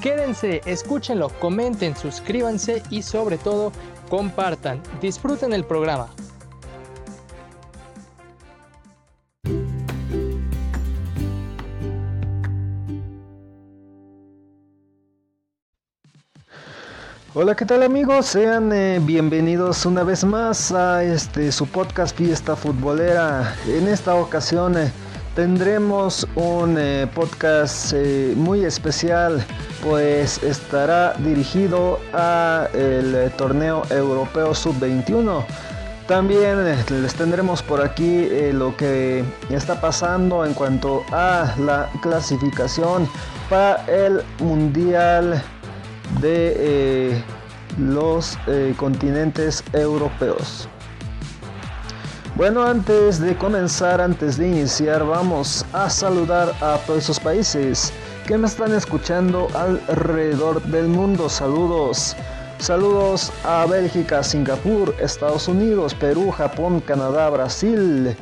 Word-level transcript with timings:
Quédense, 0.00 0.60
escúchenlo, 0.66 1.28
comenten, 1.40 1.96
suscríbanse 1.96 2.82
y 2.90 3.02
sobre 3.02 3.38
todo 3.38 3.72
compartan. 4.08 4.82
Disfruten 5.00 5.52
el 5.52 5.64
programa. 5.64 6.08
Hola, 17.38 17.54
¿qué 17.54 17.66
tal 17.66 17.82
amigos? 17.82 18.24
Sean 18.24 18.72
eh, 18.72 18.98
bienvenidos 18.98 19.84
una 19.84 20.04
vez 20.04 20.24
más 20.24 20.72
a 20.72 21.04
este 21.04 21.52
su 21.52 21.66
podcast 21.66 22.16
Fiesta 22.16 22.56
Futbolera. 22.56 23.54
En 23.68 23.88
esta 23.88 24.14
ocasión 24.14 24.78
eh, 24.78 24.90
tendremos 25.36 26.26
un 26.34 26.76
eh, 26.76 27.06
podcast 27.14 27.94
muy 28.34 28.64
especial 28.64 29.44
pues 29.84 30.42
estará 30.42 31.12
dirigido 31.18 32.00
a 32.12 32.66
el 32.74 33.30
torneo 33.36 33.82
europeo 33.90 34.52
sub-21. 34.52 35.44
También 36.08 36.64
les 36.64 37.14
tendremos 37.14 37.62
por 37.62 37.80
aquí 37.80 38.28
lo 38.52 38.76
que 38.76 39.24
está 39.50 39.80
pasando 39.80 40.44
en 40.44 40.54
cuanto 40.54 41.04
a 41.12 41.54
la 41.58 41.88
clasificación 42.00 43.08
para 43.48 43.84
el 43.86 44.22
mundial 44.40 45.42
de 46.20 46.54
eh, 46.58 47.22
los 47.78 48.38
eh, 48.46 48.74
continentes 48.76 49.62
europeos. 49.72 50.68
Bueno, 52.36 52.62
antes 52.64 53.18
de 53.18 53.34
comenzar, 53.34 53.98
antes 53.98 54.36
de 54.36 54.46
iniciar, 54.46 55.06
vamos 55.06 55.64
a 55.72 55.88
saludar 55.88 56.52
a 56.60 56.76
todos 56.86 57.04
esos 57.04 57.18
países 57.18 57.94
que 58.26 58.36
me 58.36 58.46
están 58.46 58.74
escuchando 58.74 59.48
alrededor 59.54 60.60
del 60.64 60.86
mundo. 60.86 61.30
Saludos. 61.30 62.14
Saludos 62.58 63.32
a 63.42 63.64
Bélgica, 63.64 64.22
Singapur, 64.22 64.94
Estados 65.00 65.48
Unidos, 65.48 65.94
Perú, 65.94 66.30
Japón, 66.30 66.80
Canadá, 66.80 67.30
Brasil. 67.30 68.14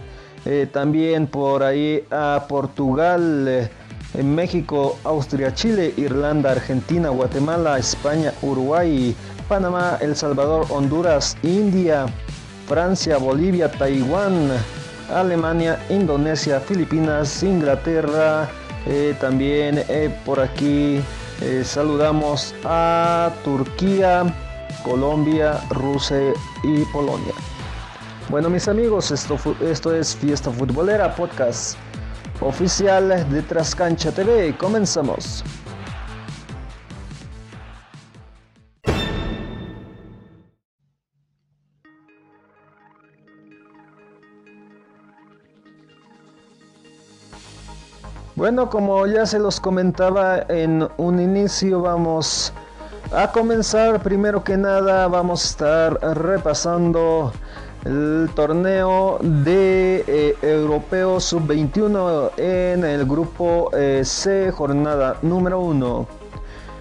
Eh, 0.44 0.68
también 0.72 1.26
por 1.26 1.64
ahí 1.64 2.04
a 2.12 2.44
Portugal 2.48 3.68
en 4.14 4.34
México, 4.34 4.96
Austria, 5.02 5.52
Chile, 5.54 5.92
Irlanda, 5.96 6.52
Argentina, 6.52 7.08
Guatemala, 7.08 7.80
España, 7.80 8.32
Uruguay, 8.42 9.16
Panamá, 9.48 9.98
El 10.00 10.14
Salvador, 10.14 10.66
Honduras, 10.70 11.36
India, 11.42 12.06
Francia, 12.66 13.18
Bolivia, 13.18 13.70
Taiwán, 13.70 14.50
Alemania, 15.10 15.78
Indonesia, 15.90 16.60
Filipinas, 16.60 17.42
Inglaterra, 17.42 18.48
eh, 18.86 19.14
también 19.20 19.84
eh, 19.88 20.14
por 20.24 20.40
aquí 20.40 21.00
eh, 21.40 21.62
saludamos 21.64 22.54
a 22.64 23.30
Turquía, 23.44 24.24
Colombia, 24.82 25.60
Rusia 25.70 26.32
y 26.62 26.84
Polonia. 26.92 27.34
Bueno 28.28 28.48
mis 28.48 28.68
amigos, 28.68 29.10
esto, 29.10 29.38
esto 29.60 29.94
es 29.94 30.16
Fiesta 30.16 30.50
Futbolera 30.50 31.14
Podcast 31.14 31.76
oficial 32.40 33.26
de 33.30 33.42
Trascancha 33.42 34.12
TV. 34.12 34.56
Comenzamos. 34.56 35.44
Bueno, 48.36 48.68
como 48.68 49.06
ya 49.06 49.26
se 49.26 49.38
los 49.38 49.60
comentaba 49.60 50.40
en 50.48 50.88
un 50.96 51.20
inicio, 51.20 51.80
vamos 51.82 52.52
a 53.12 53.30
comenzar. 53.30 54.02
Primero 54.02 54.42
que 54.42 54.56
nada, 54.56 55.06
vamos 55.06 55.44
a 55.44 55.48
estar 55.50 56.16
repasando 56.18 57.32
el 57.84 58.28
torneo 58.34 59.18
de 59.22 60.04
eh, 60.08 60.36
Europeo 60.42 61.20
Sub-21 61.20 62.32
en 62.36 62.84
el 62.84 63.06
grupo 63.06 63.70
eh, 63.72 64.02
C, 64.04 64.50
jornada 64.50 65.16
número 65.22 65.60
1. 65.60 66.08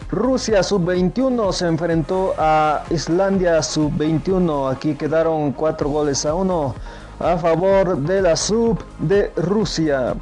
Rusia 0.10 0.64
Sub-21 0.64 1.52
se 1.52 1.68
enfrentó 1.68 2.34
a 2.40 2.84
Islandia 2.90 3.62
Sub-21. 3.62 4.72
Aquí 4.72 4.96
quedaron 4.96 5.52
4 5.52 5.88
goles 5.88 6.26
a 6.26 6.34
1 6.34 6.76
a 7.20 7.38
favor 7.38 7.96
de 8.00 8.24
la 8.24 8.36
Sub 8.36 8.80
de 8.98 9.32
Rusia. 9.36 10.16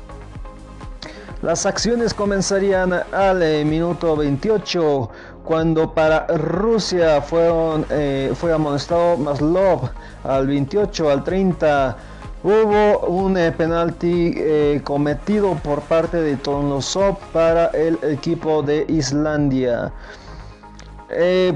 Las 1.41 1.66
acciones 1.66 2.13
comenzarían 2.13 2.94
al 3.12 3.41
eh, 3.41 3.66
minuto 3.66 4.16
28 4.16 5.09
cuando 5.44 5.91
para 5.91 6.28
Rusia 6.28 7.24
eh, 7.90 8.31
fue 8.35 8.53
amonestado 8.53 9.18
Maslov 9.18 9.90
al 10.24 10.46
28, 10.46 11.09
al 11.09 11.24
30. 11.24 11.97
Hubo 12.44 13.00
un 13.07 13.38
eh, 13.40 13.52
penalti 13.52 14.35
cometido 14.84 15.56
por 15.63 15.81
parte 15.81 16.18
de 16.18 16.38
Tornosov 16.38 17.18
para 17.34 17.68
el 17.68 17.97
equipo 18.03 18.62
de 18.62 18.85
Islandia. 18.88 19.91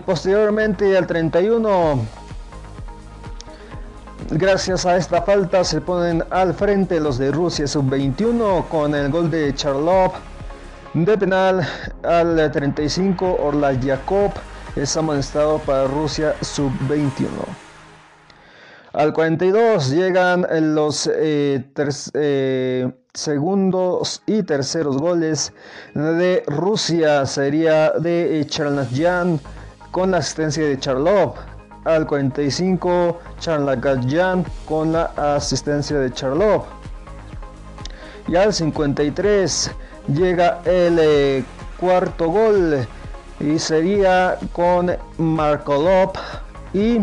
posteriormente 0.03 0.97
al 0.97 1.05
31, 1.05 1.99
gracias 4.31 4.85
a 4.85 4.97
esta 4.97 5.21
falta 5.21 5.63
se 5.63 5.81
ponen 5.81 6.23
al 6.29 6.53
frente 6.53 6.99
los 6.99 7.17
de 7.17 7.31
Rusia 7.31 7.67
sub-21 7.67 8.67
con 8.67 8.95
el 8.95 9.11
gol 9.11 9.29
de 9.29 9.53
Charlov 9.53 10.13
de 10.93 11.17
penal 11.17 11.67
al 12.03 12.51
35, 12.51 13.37
Orla 13.41 13.73
es 14.75 14.95
amonestado 14.95 15.59
para 15.59 15.87
Rusia 15.87 16.35
sub-21. 16.41 17.27
Al 18.93 19.11
42 19.11 19.89
llegan 19.89 20.47
los 20.73 21.09
eh, 21.13 21.65
eh, 22.13 22.91
segundos 23.13 24.23
y 24.25 24.43
terceros 24.43 24.97
goles 24.97 25.51
de 25.93 26.43
Rusia. 26.47 27.25
Sería 27.25 27.91
de 27.91 28.45
Charnasyan 28.47 29.41
con 29.91 30.11
la 30.11 30.19
asistencia 30.19 30.65
de 30.65 30.79
Charlov. 30.79 31.54
Al 31.85 32.05
45 32.05 33.19
Charlagayan 33.39 34.45
con 34.67 34.91
la 34.91 35.11
asistencia 35.15 35.97
de 35.97 36.11
Charlov. 36.11 36.63
Y 38.27 38.35
al 38.35 38.53
53 38.53 39.71
llega 40.07 40.61
el 40.65 40.97
eh, 40.99 41.43
cuarto 41.79 42.29
gol 42.29 42.87
y 43.39 43.59
sería 43.59 44.37
con 44.53 44.91
Markolov 45.17 46.13
y 46.73 47.01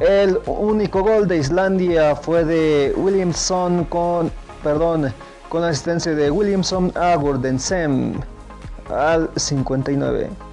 el 0.00 0.38
único 0.46 1.02
gol 1.02 1.26
de 1.26 1.38
Islandia 1.38 2.14
fue 2.14 2.44
de 2.44 2.94
Williamson 2.96 3.84
con 3.84 4.30
perdón 4.62 5.12
con 5.48 5.62
la 5.62 5.68
asistencia 5.68 6.14
de 6.14 6.30
Williamson 6.30 6.92
a 6.94 7.16
Gordensem 7.16 8.20
al 8.88 9.28
59 9.34 10.47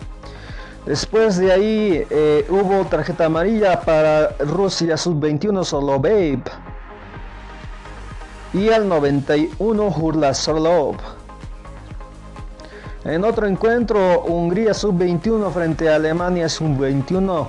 Después 0.86 1.38
de 1.38 1.52
ahí 1.52 2.06
eh, 2.12 2.46
hubo 2.48 2.86
tarjeta 2.86 3.26
amarilla 3.26 3.82
para 3.82 4.30
Rusia 4.38 4.96
sub-21 4.96 5.64
solo 5.64 6.00
Babe. 6.00 6.44
Y 8.54 8.70
al 8.70 8.88
91 8.88 9.88
Hurla 9.88 10.34
Sorlov. 10.36 10.98
En 13.04 13.24
otro 13.24 13.48
encuentro, 13.48 14.22
Hungría 14.22 14.74
sub-21 14.76 15.52
frente 15.52 15.90
a 15.90 15.96
Alemania 15.96 16.48
sub-21. 16.48 17.48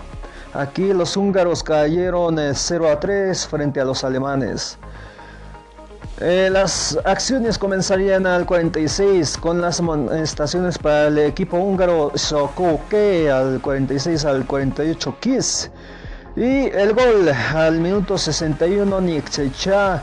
Aquí 0.54 0.94
los 0.94 1.16
húngaros 1.16 1.62
cayeron 1.62 2.38
0 2.54 2.88
eh, 2.88 2.92
a 2.92 3.00
3 3.00 3.46
frente 3.46 3.80
a 3.80 3.84
los 3.84 4.02
alemanes. 4.02 4.78
Eh, 6.18 6.48
las 6.50 6.98
acciones 7.04 7.58
comenzarían 7.58 8.26
al 8.26 8.46
46 8.46 9.36
con 9.36 9.60
las 9.60 9.80
amonestaciones 9.80 10.78
para 10.78 11.08
el 11.08 11.18
equipo 11.18 11.58
húngaro 11.58 12.10
Sokoke 12.14 13.28
al 13.30 13.60
46 13.60 14.24
al 14.24 14.46
48 14.46 15.16
Kiss. 15.20 15.70
Y 16.34 16.68
el 16.70 16.94
gol 16.94 17.28
al 17.28 17.80
minuto 17.80 18.16
61 18.16 18.98
Nikchecha 19.02 20.02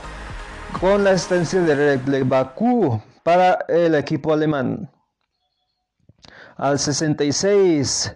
con 0.80 1.04
la 1.04 1.12
asistencia 1.12 1.62
de 1.62 2.24
Baku 2.24 3.02
para 3.24 3.66
el 3.68 3.96
equipo 3.96 4.34
alemán. 4.34 4.92
Al 6.58 6.78
66 6.78 8.16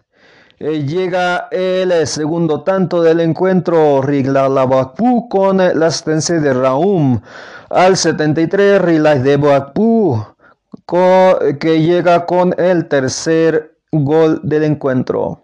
eh, 0.59 0.83
llega 0.83 1.47
el 1.51 1.91
eh, 1.91 2.05
segundo 2.05 2.63
tanto 2.63 3.01
del 3.01 3.19
encuentro 3.19 4.01
Riglalabakpu 4.01 5.29
con 5.29 5.57
la 5.57 5.87
asistencia 5.87 6.39
de 6.39 6.53
Raúm. 6.53 7.21
Al 7.69 7.97
73 7.97 8.81
Rilay 8.81 9.19
de 9.19 9.37
Boakpu 9.37 10.25
que 11.59 11.81
llega 11.81 12.25
con 12.25 12.55
el 12.57 12.87
tercer 12.87 13.77
gol 13.91 14.39
del 14.43 14.63
encuentro. 14.63 15.43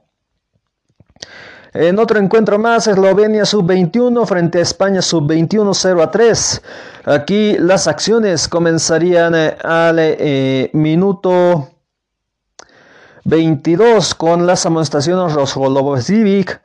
En 1.74 1.98
otro 1.98 2.20
encuentro 2.20 2.60
más, 2.60 2.86
Eslovenia 2.86 3.46
sub-21 3.46 4.28
frente 4.28 4.60
a 4.60 4.62
España 4.62 5.02
sub-21 5.02 5.74
0 5.74 6.04
a 6.04 6.12
3. 6.12 6.62
Aquí 7.06 7.58
las 7.58 7.88
acciones 7.88 8.48
comenzarían 8.48 9.34
eh, 9.34 9.58
al 9.64 9.98
eh, 10.00 10.70
minuto 10.74 11.73
22 13.26 14.16
con 14.16 14.46
las 14.46 14.66
amonestaciones 14.66 15.34
Rosgolovovic. 15.34 16.62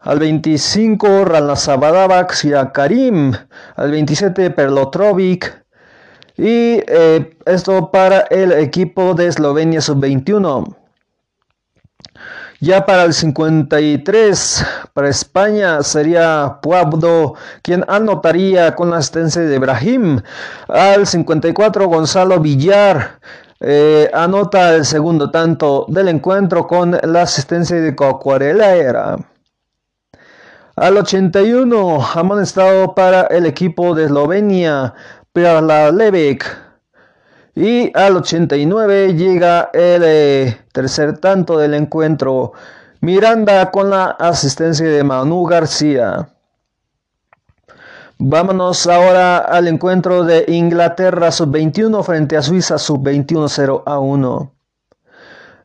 Al 0.00 0.18
25 0.18 1.24
Ralazabadavac 1.24 2.72
Karim. 2.72 3.32
Al 3.76 3.90
27 3.90 4.50
Perlotrovic. 4.50 5.64
Y 6.36 6.80
eh, 6.86 7.36
esto 7.44 7.90
para 7.90 8.20
el 8.30 8.52
equipo 8.52 9.14
de 9.14 9.26
Eslovenia 9.26 9.80
sub-21. 9.80 10.76
Ya 12.62 12.84
para 12.84 13.04
el 13.04 13.14
53, 13.14 14.66
para 14.92 15.08
España, 15.08 15.82
sería 15.82 16.58
Puabdo 16.60 17.34
quien 17.62 17.86
anotaría 17.88 18.74
con 18.74 18.90
la 18.90 18.98
asistencia 18.98 19.40
de 19.40 19.56
Ibrahim. 19.56 20.20
Al 20.68 21.06
54, 21.06 21.86
Gonzalo 21.88 22.38
Villar 22.38 23.18
eh, 23.60 24.10
anota 24.14 24.74
el 24.74 24.86
segundo 24.86 25.30
tanto 25.30 25.84
del 25.88 26.08
encuentro 26.08 26.66
con 26.66 26.98
la 27.02 27.22
asistencia 27.22 27.76
de 27.76 27.94
Cocuarela 27.94 28.74
era. 28.74 29.18
Al 30.76 30.96
81, 30.96 32.00
amonestado 32.14 32.94
para 32.94 33.22
el 33.24 33.44
equipo 33.44 33.94
de 33.94 34.04
Eslovenia, 34.04 34.94
Levek. 35.34 36.46
Y 37.54 37.92
al 37.94 38.16
89 38.16 39.14
llega 39.14 39.68
el 39.74 40.02
eh, 40.06 40.58
tercer 40.72 41.18
tanto 41.18 41.58
del 41.58 41.74
encuentro. 41.74 42.52
Miranda 43.02 43.70
con 43.70 43.90
la 43.90 44.06
asistencia 44.06 44.88
de 44.88 45.04
Manu 45.04 45.44
García. 45.44 46.28
Vámonos 48.22 48.86
ahora 48.86 49.38
al 49.38 49.66
encuentro 49.66 50.24
de 50.24 50.44
Inglaterra 50.48 51.32
sub-21 51.32 52.04
frente 52.04 52.36
a 52.36 52.42
Suiza 52.42 52.76
sub-21 52.76 53.48
0 53.48 53.82
a 53.86 53.98
1. 53.98 54.52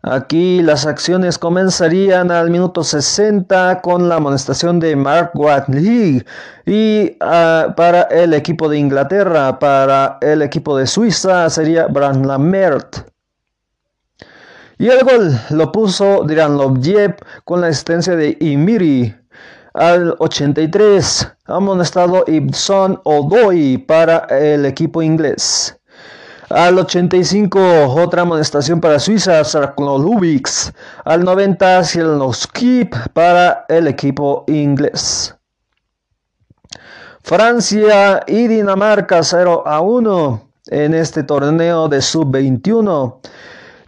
Aquí 0.02 0.62
las 0.62 0.86
acciones 0.86 1.38
comenzarían 1.38 2.32
al 2.32 2.50
minuto 2.50 2.86
60 2.86 3.82
con 3.82 4.08
la 4.08 4.16
amonestación 4.16 4.80
de 4.80 4.96
Mark 4.96 5.32
Watley 5.34 6.24
y 6.66 7.18
uh, 7.22 7.76
para 7.76 8.04
el 8.04 8.34
equipo 8.34 8.70
de 8.70 8.78
Inglaterra, 8.78 9.60
para 9.60 10.18
el 10.22 10.42
equipo 10.42 10.78
de 10.78 10.88
Suiza 10.88 11.50
sería 11.50 11.88
Bran 11.88 12.26
Lamert. 12.26 13.10
Y 14.78 14.88
el 14.88 15.04
gol 15.04 15.38
lo 15.50 15.74
puso 15.74 16.24
Diran 16.24 16.58
Lovjev 16.58 17.18
con 17.44 17.60
la 17.60 17.68
asistencia 17.68 18.16
de 18.16 18.38
Imiri. 18.40 19.14
Al 19.76 20.16
83, 20.20 21.34
amonestado 21.48 22.24
Ibson 22.28 23.02
Odoi 23.04 23.78
para 23.78 24.20
el 24.30 24.66
equipo 24.66 25.02
inglés. 25.02 25.78
Al 26.50 26.80
85, 26.80 27.60
otra 27.94 28.22
amonestación 28.22 28.80
para 28.80 29.00
Suiza, 29.00 29.44
Sarklolubix. 29.44 30.72
Al 31.04 31.26
90, 31.26 31.84
Skip 31.84 32.96
para 33.12 33.66
el 33.68 33.88
equipo 33.88 34.46
inglés. 34.48 35.36
Francia 37.22 38.24
y 38.28 38.48
Dinamarca 38.48 39.24
0 39.24 39.64
a 39.66 39.82
1 39.82 40.52
en 40.68 40.94
este 40.94 41.24
torneo 41.24 41.90
de 41.90 42.02
sub-21. 42.02 43.18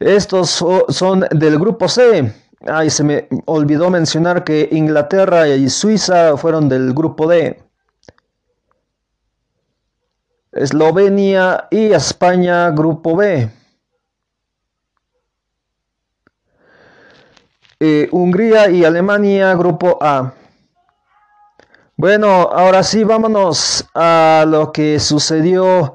Estos 0.01 0.66
son 0.89 1.22
del 1.31 1.57
grupo 1.57 1.88
C. 1.88 2.46
Ay, 2.65 2.89
se 2.89 3.04
me 3.04 3.27
olvidó 3.45 3.89
mencionar 3.89 4.44
que 4.44 4.69
Inglaterra 4.71 5.48
y 5.48 5.69
Suiza 5.69 6.36
fueron 6.38 6.68
del 6.68 6.94
grupo 6.94 7.27
D. 7.27 7.62
Eslovenia 10.51 11.68
y 11.69 11.92
España, 11.92 12.71
Grupo 12.71 13.15
B. 13.15 13.51
Eh, 17.80 18.09
Hungría 18.12 18.69
y 18.71 18.83
Alemania, 18.83 19.53
Grupo 19.53 20.00
A. 20.01 20.33
Bueno, 21.95 22.27
ahora 22.27 22.81
sí, 22.81 23.03
vámonos 23.03 23.86
a 23.94 24.45
lo 24.48 24.71
que 24.71 25.00
sucedió 25.00 25.94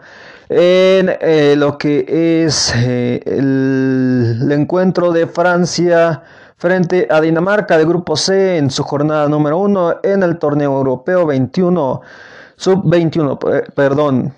en 0.49 1.17
eh, 1.20 1.55
lo 1.56 1.79
que 1.79 2.44
es 2.44 2.73
eh, 2.76 3.20
el, 3.25 4.49
encuentro 4.53 5.12
de 5.12 5.26
Francia 5.26 6.23
frente 6.62 7.09
a 7.11 7.20
Dinamarca 7.20 7.76
de 7.76 7.85
Grupo 7.85 8.17
C 8.17 8.56
en 8.56 8.70
su 8.70 8.85
jornada 8.85 9.29
número 9.29 9.59
1 9.59 9.97
en 10.05 10.23
el 10.23 10.38
torneo 10.38 10.76
europeo 10.76 11.26
21, 11.26 12.00
sub 12.55 12.82
21, 12.85 13.37
perdón. 13.75 14.32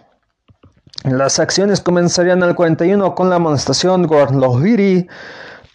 Las 1.03 1.38
acciones 1.38 1.82
comenzarían 1.82 2.43
al 2.43 2.55
41 2.55 3.15
con 3.15 3.29
la 3.29 3.37
amonestación 3.37 4.06
Gorlohiri. 4.06 5.06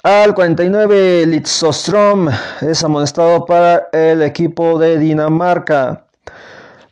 Al 0.01 0.33
49 0.33 1.27
Litzostrom 1.27 2.29
es 2.61 2.83
amonestado 2.83 3.45
para 3.45 3.87
el 3.93 4.23
equipo 4.23 4.79
de 4.79 4.97
Dinamarca. 4.97 6.05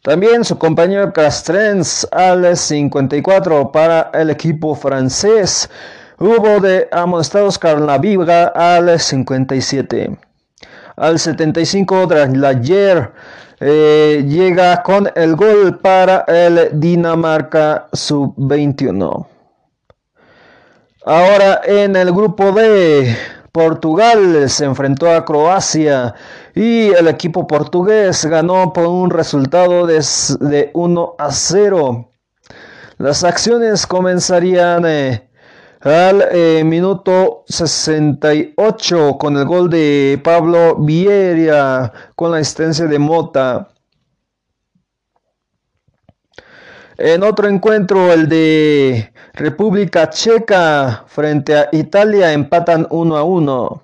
También 0.04 0.46
su 0.46 0.60
compañero 0.60 1.12
Castrens 1.12 2.08
al 2.12 2.56
54 2.56 3.72
para 3.72 4.12
el 4.14 4.30
equipo 4.30 4.76
francés. 4.76 5.68
Hubo 6.20 6.60
de 6.60 6.88
amonestados 6.92 7.60
Carnaviga 7.60 8.48
al 8.48 9.00
57. 9.00 10.18
Al 10.96 11.20
75 11.20 12.08
Draslayer 12.08 13.12
eh, 13.60 14.26
llega 14.28 14.82
con 14.82 15.12
el 15.14 15.36
gol 15.36 15.78
para 15.78 16.26
el 16.28 16.70
Dinamarca 16.74 17.88
sub-21. 17.94 19.28
Ahora 21.06 21.62
en 21.64 21.96
el 21.96 22.12
grupo 22.12 22.52
D, 22.52 23.16
Portugal 23.52 24.50
se 24.50 24.66
enfrentó 24.66 25.12
a 25.14 25.24
Croacia 25.24 26.16
y 26.56 26.88
el 26.88 27.10
equipo 27.10 27.46
portugués 27.46 28.26
ganó 28.26 28.74
por 28.74 28.88
un 28.88 29.12
resultado 29.12 29.86
de, 29.86 30.04
de 30.40 30.72
1 30.74 31.16
a 31.20 31.32
0. 31.32 32.10
Las 32.98 33.24
acciones 33.24 33.86
comenzarían 33.86 34.84
eh, 34.88 35.27
al 35.82 36.26
eh, 36.32 36.64
minuto 36.66 37.44
68 37.48 39.18
con 39.18 39.38
el 39.38 39.46
gol 39.46 39.70
de 39.70 40.20
Pablo 40.24 40.76
Vieria 40.78 41.92
con 42.16 42.32
la 42.32 42.38
asistencia 42.38 42.86
de 42.86 43.00
Mota. 43.00 43.70
En 46.98 47.22
otro 47.22 47.48
encuentro, 47.48 48.12
el 48.12 48.28
de 48.28 49.14
República 49.34 50.10
Checa 50.10 51.04
frente 51.06 51.56
a 51.56 51.70
Italia 51.72 52.34
empatan 52.34 52.88
1 52.90 53.18
a 53.18 53.24
1. 53.24 53.84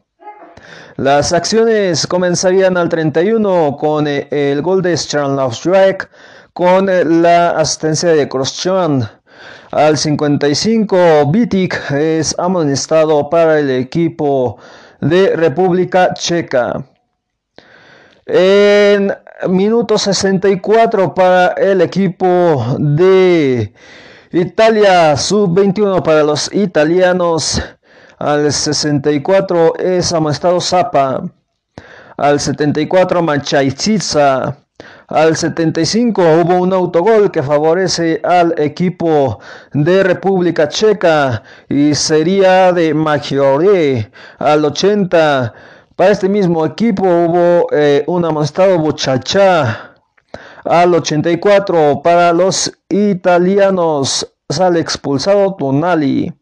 Las 0.95 1.31
acciones 1.31 2.07
comenzarían 2.07 2.75
al 2.75 2.89
31 2.89 3.77
con 3.77 4.07
eh, 4.07 4.27
el 4.31 4.61
gol 4.63 4.81
de 4.81 4.93
Strike 4.93 6.09
con 6.53 6.89
eh, 6.89 7.05
la 7.05 7.51
asistencia 7.51 8.09
de 8.09 8.27
Crosschan. 8.27 9.07
Al 9.75 9.97
55, 9.97 11.31
Vitic 11.31 11.89
es 11.93 12.37
amonestado 12.37 13.27
para 13.27 13.57
el 13.57 13.71
equipo 13.71 14.59
de 15.01 15.35
República 15.35 16.13
Checa. 16.13 16.85
En 18.27 19.11
minuto 19.49 19.97
64 19.97 21.15
para 21.15 21.53
el 21.53 21.81
equipo 21.81 22.63
de 22.77 23.73
Italia, 24.31 25.17
sub-21 25.17 26.03
para 26.03 26.21
los 26.21 26.53
italianos. 26.53 27.59
Al 28.19 28.53
64 28.53 29.79
es 29.79 30.13
amonestado 30.13 30.61
Zapa. 30.61 31.23
Al 32.15 32.39
74 32.39 33.23
Manchaiziza. 33.23 34.62
Al 35.13 35.37
75 35.37 36.23
hubo 36.41 36.55
un 36.55 36.73
autogol 36.73 37.29
que 37.29 37.43
favorece 37.43 38.19
al 38.23 38.55
equipo 38.57 39.39
de 39.71 40.01
República 40.01 40.67
Checa 40.67 41.43
y 41.69 41.93
sería 41.93 42.73
de 42.73 42.95
Maggiore. 42.95 44.09
Al 44.39 44.65
80 44.65 45.53
para 45.95 46.09
este 46.09 46.27
mismo 46.27 46.65
equipo 46.65 47.03
hubo 47.03 47.67
eh, 47.71 48.03
un 48.07 48.25
amonestado 48.25 48.79
Buchacha. 48.79 49.93
Al 50.65 50.95
84 50.95 52.01
para 52.03 52.33
los 52.33 52.73
italianos 52.89 54.33
sale 54.49 54.79
expulsado 54.79 55.53
Tonali. 55.53 56.33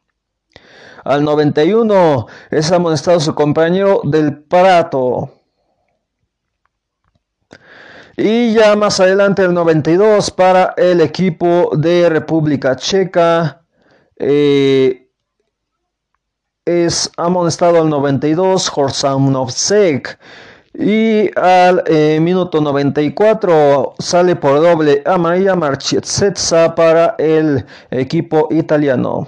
Al 1.04 1.25
91 1.25 2.25
es 2.50 2.72
amonestado 2.72 3.20
su 3.20 3.36
compañero 3.36 4.00
del 4.06 4.38
Prato. 4.44 5.40
Y 8.24 8.54
ya 8.54 8.75
más 8.75 9.00
adelante 9.00 9.42
el 9.42 9.51
92 9.51 10.30
para 10.30 10.75
el 10.78 11.01
equipo 11.01 11.72
de 11.75 12.08
República 12.08 12.75
Checa. 12.75 13.63
Eh, 14.16 15.10
es 16.63 17.10
amonestado 17.18 17.82
al 17.82 17.90
92 17.90 18.72
Horsamovsek. 18.75 20.20
Y 20.75 21.32
al 21.36 21.84
eh, 21.88 22.20
minuto 22.22 22.62
94 22.62 23.96
sale 23.98 24.36
por 24.36 24.62
doble 24.62 25.01
amarilla 25.04 25.56
Marchetzetsa 25.56 26.75
para 26.75 27.16
el 27.18 27.66
equipo 27.90 28.50
italiano. 28.51 29.28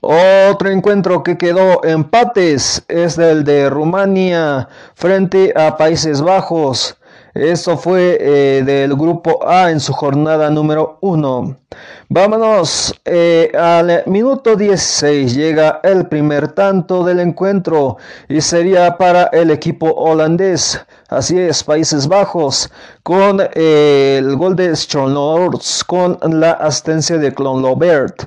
Otro 0.00 0.70
encuentro 0.70 1.24
que 1.24 1.36
quedó 1.36 1.82
empates 1.82 2.84
es 2.86 3.18
el 3.18 3.42
de 3.42 3.68
Rumania 3.68 4.68
frente 4.94 5.52
a 5.56 5.76
Países 5.76 6.22
Bajos. 6.22 6.96
Esto 7.34 7.76
fue 7.76 8.16
eh, 8.20 8.62
del 8.64 8.94
grupo 8.94 9.46
A 9.46 9.70
en 9.70 9.80
su 9.80 9.92
jornada 9.92 10.50
número 10.50 10.98
1. 11.00 11.56
Vámonos 12.08 12.94
eh, 13.04 13.52
al 13.58 14.02
minuto 14.06 14.56
16. 14.56 15.34
Llega 15.34 15.80
el 15.82 16.06
primer 16.06 16.48
tanto 16.48 17.04
del 17.04 17.20
encuentro 17.20 17.96
y 18.28 18.40
sería 18.40 18.96
para 18.96 19.24
el 19.24 19.50
equipo 19.50 19.90
holandés. 19.90 20.80
Así 21.10 21.38
es, 21.38 21.64
Países 21.64 22.06
Bajos, 22.06 22.70
con 23.02 23.40
eh, 23.54 24.16
el 24.18 24.36
gol 24.36 24.54
de 24.54 24.76
Schonlords, 24.76 25.82
con 25.84 26.18
la 26.22 26.50
asistencia 26.50 27.16
de 27.16 27.32
Klonlobert. 27.32 28.24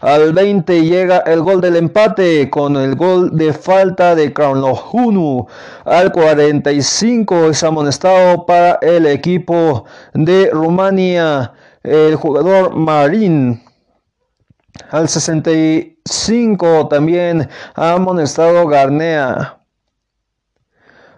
Al 0.00 0.32
20 0.32 0.82
llega 0.82 1.18
el 1.18 1.42
gol 1.42 1.60
del 1.60 1.76
empate, 1.76 2.50
con 2.50 2.74
el 2.74 2.96
gol 2.96 3.38
de 3.38 3.52
falta 3.52 4.16
de 4.16 4.32
Kronlohunu. 4.32 5.46
Al 5.84 6.10
45 6.10 7.50
es 7.50 7.62
amonestado 7.62 8.44
para 8.46 8.80
el 8.82 9.06
equipo 9.06 9.84
de 10.12 10.50
Rumania, 10.52 11.52
el 11.84 12.16
jugador 12.16 12.74
Marín. 12.74 13.62
Al 14.90 15.08
65 15.08 16.88
también 16.88 17.48
ha 17.76 17.92
amonestado 17.92 18.66
Garnea 18.66 19.60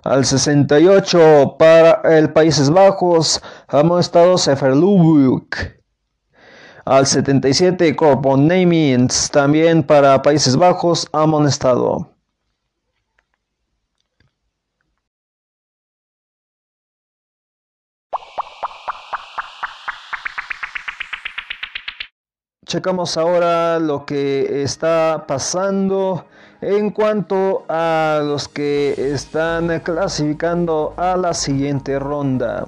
al 0.09 0.25
68 0.25 1.57
para 1.59 2.01
el 2.17 2.33
Países 2.33 2.71
Bajos, 2.71 3.43
estado 3.99 4.39
Seferlubuk. 4.39 5.57
Al 6.85 7.07
77 7.07 7.97
Corponaments, 7.97 9.31
también 9.31 9.83
para 9.83 10.23
Países 10.23 10.57
Bajos, 10.57 11.09
amonestado. 11.13 12.13
Checamos 22.67 23.17
ahora 23.17 23.79
lo 23.81 24.05
que 24.07 24.63
está 24.63 25.25
pasando 25.27 26.27
en 26.61 26.91
cuanto 26.91 27.65
a 27.69 28.21
los 28.25 28.49
que 28.49 28.95
están 28.97 29.81
clasificando 29.81 30.95
a 30.97 31.17
la 31.17 31.35
siguiente 31.35 31.99
ronda. 31.99 32.67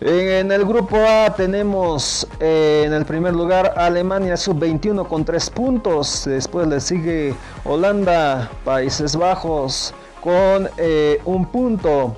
En 0.00 0.52
el 0.52 0.66
grupo 0.66 0.96
A 0.98 1.34
tenemos 1.34 2.28
eh, 2.38 2.84
en 2.86 2.92
el 2.92 3.06
primer 3.06 3.34
lugar 3.34 3.72
Alemania 3.76 4.36
sub-21 4.36 5.08
con 5.08 5.24
3 5.24 5.50
puntos. 5.50 6.24
Después 6.26 6.66
le 6.66 6.80
sigue 6.80 7.34
Holanda, 7.64 8.50
Países 8.64 9.16
Bajos 9.16 9.94
con 10.22 10.68
eh, 10.76 11.18
un 11.24 11.46
punto. 11.46 12.14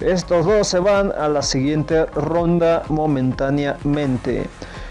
Estos 0.00 0.46
dos 0.46 0.68
se 0.68 0.78
van 0.78 1.12
a 1.12 1.28
la 1.28 1.42
siguiente 1.42 2.06
ronda 2.06 2.84
momentáneamente. 2.88 4.48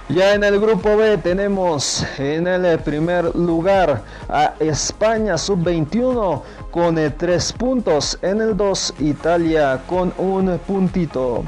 Ya 0.10 0.34
en 0.34 0.44
el 0.44 0.60
grupo 0.60 0.98
B 0.98 1.20
tenemos 1.20 2.04
en 2.18 2.48
el 2.48 2.80
primer 2.80 3.36
lugar 3.36 4.02
a 4.28 4.56
España 4.60 5.38
sub-21 5.38 6.42
con 6.72 6.96
3 7.16 7.54
puntos. 7.54 8.18
En 8.24 8.42
el 8.42 8.58
2 8.58 8.96
Italia 9.02 9.80
con 9.86 10.12
un 10.18 10.58
puntito. 10.66 11.44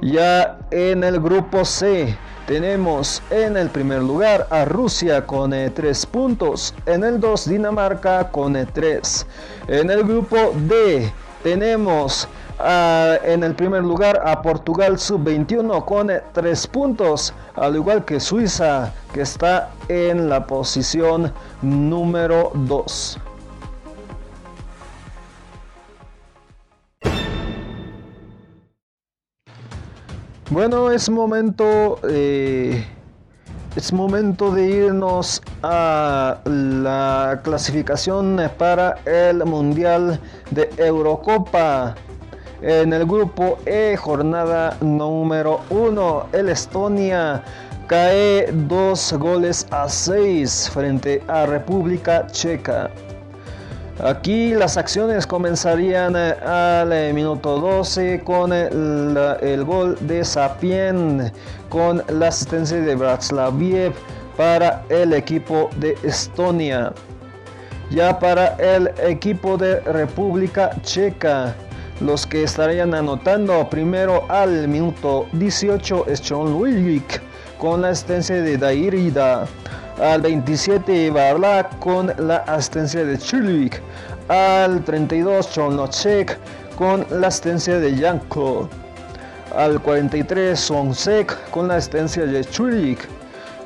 Ya 0.00 0.60
en 0.70 1.02
el 1.02 1.18
grupo 1.18 1.64
C 1.64 2.16
tenemos 2.46 3.24
en 3.28 3.56
el 3.56 3.68
primer 3.70 4.02
lugar 4.02 4.46
a 4.50 4.64
Rusia 4.64 5.26
con 5.26 5.50
3 5.50 6.06
puntos. 6.06 6.72
En 6.86 7.02
el 7.02 7.18
2 7.18 7.48
Dinamarca 7.48 8.30
con 8.30 8.52
3. 8.72 9.26
En 9.66 9.90
el 9.90 10.04
grupo 10.04 10.54
D 10.68 11.12
tenemos 11.42 12.28
en 13.24 13.42
el 13.42 13.54
primer 13.54 13.82
lugar 13.82 14.20
a 14.24 14.42
Portugal 14.42 14.98
sub-21 14.98 15.84
con 15.84 16.10
3 16.32 16.66
puntos, 16.66 17.32
al 17.54 17.76
igual 17.76 18.04
que 18.04 18.20
Suiza 18.20 18.92
que 19.12 19.22
está 19.22 19.70
en 19.88 20.28
la 20.28 20.46
posición 20.46 21.32
número 21.62 22.52
2. 22.54 23.18
Bueno, 30.50 30.90
es 30.90 31.08
momento, 31.08 32.00
eh, 32.08 32.84
es 33.76 33.92
momento 33.92 34.50
de 34.50 34.68
irnos 34.68 35.40
a 35.62 36.40
la 36.44 37.40
clasificación 37.44 38.50
para 38.58 38.98
el 39.04 39.44
Mundial 39.44 40.18
de 40.50 40.68
Eurocopa. 40.76 41.94
En 42.62 42.92
el 42.92 43.06
grupo 43.06 43.56
E, 43.64 43.96
jornada 43.96 44.76
número 44.82 45.60
1, 45.70 46.26
el 46.32 46.50
Estonia 46.50 47.42
cae 47.86 48.52
dos 48.52 49.14
goles 49.14 49.66
a 49.70 49.88
6 49.88 50.68
frente 50.70 51.22
a 51.26 51.46
República 51.46 52.26
Checa. 52.26 52.90
Aquí 54.04 54.52
las 54.52 54.76
acciones 54.76 55.26
comenzarían 55.26 56.14
eh, 56.16 56.34
al 56.44 56.92
eh, 56.92 57.12
minuto 57.14 57.58
12 57.58 58.20
con 58.24 58.52
el, 58.52 59.16
el, 59.40 59.64
gol 59.64 59.96
de 60.02 60.22
Sapien, 60.22 61.32
con 61.70 62.02
la 62.08 62.28
asistencia 62.28 62.78
de 62.78 62.94
Bratslaviev 62.94 63.94
para 64.36 64.84
el 64.90 65.14
equipo 65.14 65.70
de 65.76 65.96
Estonia. 66.02 66.92
Ya 67.90 68.18
para 68.18 68.54
el 68.56 68.90
equipo 69.02 69.56
de 69.56 69.80
República 69.80 70.70
Checa, 70.82 71.54
los 72.00 72.26
que 72.26 72.42
estarían 72.42 72.94
anotando 72.94 73.68
primero 73.68 74.24
al 74.28 74.66
minuto 74.68 75.26
18 75.32 76.06
es 76.08 76.22
John 76.26 76.54
Wilwick 76.54 77.20
con 77.58 77.82
la 77.82 77.90
asistencia 77.90 78.40
de 78.42 78.56
Dairida. 78.56 79.46
Al 80.00 80.22
27 80.22 81.10
Barlak 81.10 81.78
con 81.78 82.12
la 82.18 82.38
asistencia 82.38 83.04
de 83.04 83.18
Chilwick. 83.18 83.82
Al 84.28 84.82
32 84.82 85.52
Chonocek 85.52 86.38
con 86.76 87.06
la 87.10 87.26
asistencia 87.26 87.78
de 87.78 87.94
Yanko. 87.94 88.68
Al 89.54 89.80
43 89.80 90.58
Sonsek 90.58 91.50
con 91.50 91.68
la 91.68 91.76
asistencia 91.76 92.24
de 92.24 92.42
Chilwick. 92.44 93.06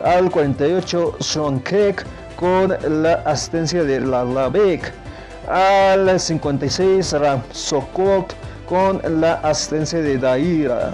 Al 0.02 0.28
48 0.30 1.16
Kek 1.64 2.04
con 2.36 2.76
la 3.02 3.14
asistencia 3.24 3.84
de 3.84 4.00
Lalabek 4.00 5.03
al 5.48 6.18
56 6.18 7.12
Ramsokot 7.12 8.34
con 8.68 9.00
la 9.20 9.34
asistencia 9.34 10.00
de 10.00 10.18
Daira. 10.18 10.92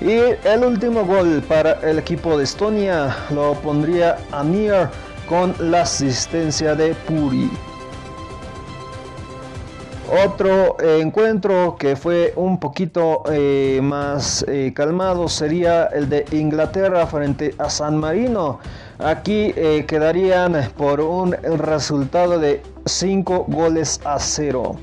Y 0.00 0.18
el 0.46 0.64
último 0.64 1.04
gol 1.04 1.42
para 1.48 1.72
el 1.88 1.98
equipo 1.98 2.36
de 2.36 2.44
Estonia 2.44 3.16
lo 3.30 3.54
pondría 3.54 4.18
Amir 4.30 4.88
con 5.28 5.54
la 5.58 5.82
asistencia 5.82 6.74
de 6.74 6.94
Puri. 7.06 7.50
Otro 10.24 10.76
encuentro 10.80 11.76
que 11.76 11.96
fue 11.96 12.32
un 12.36 12.60
poquito 12.60 13.24
eh, 13.28 13.80
más 13.82 14.44
eh, 14.46 14.72
calmado 14.72 15.28
sería 15.28 15.86
el 15.86 16.08
de 16.08 16.24
Inglaterra 16.30 17.06
frente 17.08 17.54
a 17.58 17.68
San 17.68 17.96
Marino. 17.96 18.60
Aquí 18.98 19.52
eh, 19.56 19.84
quedarían 19.86 20.70
por 20.76 21.02
un 21.02 21.32
resultado 21.32 22.38
de 22.38 22.62
5 22.86 23.44
goles 23.48 24.00
a 24.04 24.18
0. 24.18 24.76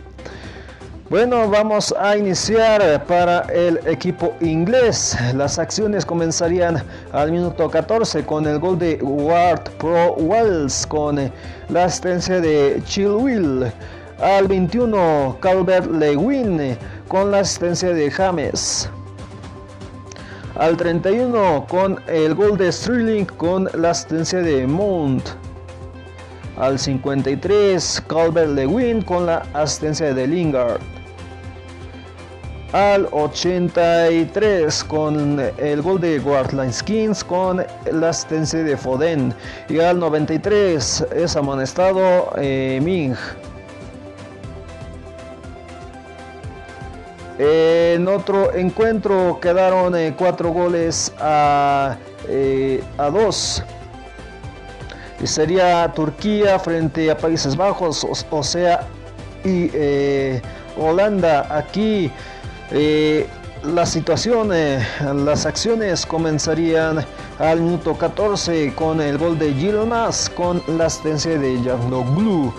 Bueno, 1.09 1.49
vamos 1.49 1.93
a 1.99 2.15
iniciar 2.15 3.05
para 3.05 3.41
el 3.53 3.79
equipo 3.87 4.33
inglés. 4.39 5.17
Las 5.35 5.57
acciones 5.57 6.05
comenzarían 6.05 6.83
al 7.11 7.31
minuto 7.31 7.69
14 7.69 8.23
con 8.23 8.45
el 8.45 8.59
gol 8.59 8.77
de 8.77 8.99
Ward 9.01 9.69
Pro 9.79 10.13
Wells 10.13 10.85
con 10.87 11.31
la 11.69 11.85
asistencia 11.85 12.39
de 12.39 12.81
Chilwell. 12.85 13.71
Al 14.19 14.47
21 14.47 15.37
Calvert 15.41 15.91
Lewin 15.91 16.77
con 17.07 17.31
la 17.31 17.39
asistencia 17.39 17.89
de 17.93 18.09
James. 18.11 18.89
Al 20.55 20.77
31 20.77 21.65
con 21.67 21.99
el 22.05 22.35
gol 22.35 22.59
de 22.59 22.71
Sterling 22.71 23.25
con 23.25 23.67
la 23.73 23.89
asistencia 23.89 24.39
de 24.39 24.67
Mount. 24.67 25.29
Al 26.57 26.77
53 26.77 28.03
Calvert 28.07 28.51
Lewin 28.51 29.01
con 29.01 29.25
la 29.25 29.43
asistencia 29.53 30.13
de 30.13 30.27
Lingard. 30.27 30.79
Al 32.71 33.07
83 33.11 34.83
con 34.83 35.39
el 35.57 35.81
gol 35.81 35.99
de 35.99 36.21
Skins 36.71 37.23
con 37.23 37.65
la 37.91 38.09
asistencia 38.09 38.63
de 38.63 38.77
Foden. 38.77 39.33
Y 39.69 39.79
al 39.79 39.97
93 39.97 41.07
es 41.15 41.35
amonestado 41.35 42.31
eh, 42.37 42.79
Ming. 42.83 43.15
En 47.45 48.07
otro 48.07 48.53
encuentro 48.53 49.37
quedaron 49.41 49.97
eh, 49.97 50.15
cuatro 50.17 50.51
goles 50.51 51.11
a, 51.19 51.97
eh, 52.29 52.81
a 52.97 53.09
dos. 53.09 53.61
Sería 55.25 55.91
Turquía 55.93 56.57
frente 56.57 57.11
a 57.11 57.17
Países 57.17 57.57
Bajos, 57.57 58.07
o, 58.29 58.43
sea, 58.43 58.87
y 59.43 59.69
eh, 59.73 60.41
Holanda. 60.77 61.45
Aquí 61.53 62.09
la 63.63 63.85
situación, 63.85 64.49
las 65.25 65.45
acciones 65.45 66.05
comenzarían 66.05 67.05
al 67.39 67.59
minuto 67.59 67.97
14 67.97 68.73
con 68.73 69.01
el 69.01 69.17
gol 69.17 69.37
de 69.37 69.53
Gilmas 69.53 70.29
con 70.29 70.61
la 70.77 70.85
asistencia 70.85 71.37
de 71.37 71.57
Blue 72.15 72.53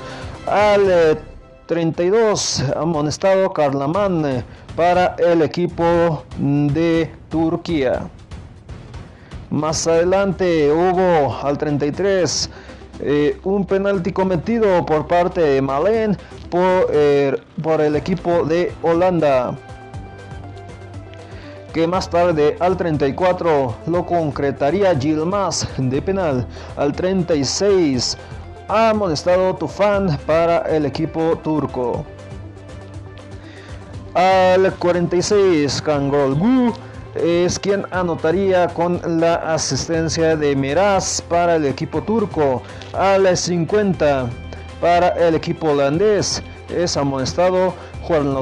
Al 0.46 1.18
32 1.66 2.62
amonestado 2.76 3.52
Karlaman 3.52 4.44
para 4.76 5.16
el 5.18 5.42
equipo 5.42 6.24
de 6.38 7.10
Turquía. 7.28 8.08
Más 9.50 9.86
adelante 9.86 10.72
hubo 10.72 11.36
al 11.42 11.58
33 11.58 12.50
eh, 13.00 13.38
un 13.44 13.64
penalti 13.64 14.12
cometido 14.12 14.84
por 14.86 15.06
parte 15.06 15.40
de 15.40 15.62
Malen 15.62 16.16
por, 16.50 16.88
eh, 16.92 17.36
por 17.62 17.80
el 17.80 17.96
equipo 17.96 18.44
de 18.44 18.72
Holanda 18.82 19.56
que 21.74 21.88
más 21.88 22.08
tarde 22.08 22.56
al 22.60 22.76
34 22.76 23.74
lo 23.86 24.06
concretaría 24.06 24.96
Gilmas 24.96 25.68
de 25.76 26.00
penal. 26.00 26.46
Al 26.76 26.92
36 26.92 28.16
ha 28.68 28.90
amonestado 28.90 29.56
Tufan 29.56 30.16
para 30.24 30.58
el 30.58 30.86
equipo 30.86 31.36
turco. 31.42 32.06
Al 34.14 34.72
46, 34.74 35.82
Kangol 35.82 36.72
es 37.16 37.58
quien 37.58 37.84
anotaría 37.90 38.68
con 38.68 39.00
la 39.18 39.34
asistencia 39.34 40.36
de 40.36 40.54
Miraz 40.54 41.20
para 41.22 41.56
el 41.56 41.64
equipo 41.66 42.00
turco. 42.00 42.62
Al 42.92 43.36
50, 43.36 44.30
para 44.80 45.08
el 45.08 45.34
equipo 45.34 45.70
holandés, 45.70 46.40
es 46.68 46.96
amonestado 46.96 47.74
Juan 48.02 48.34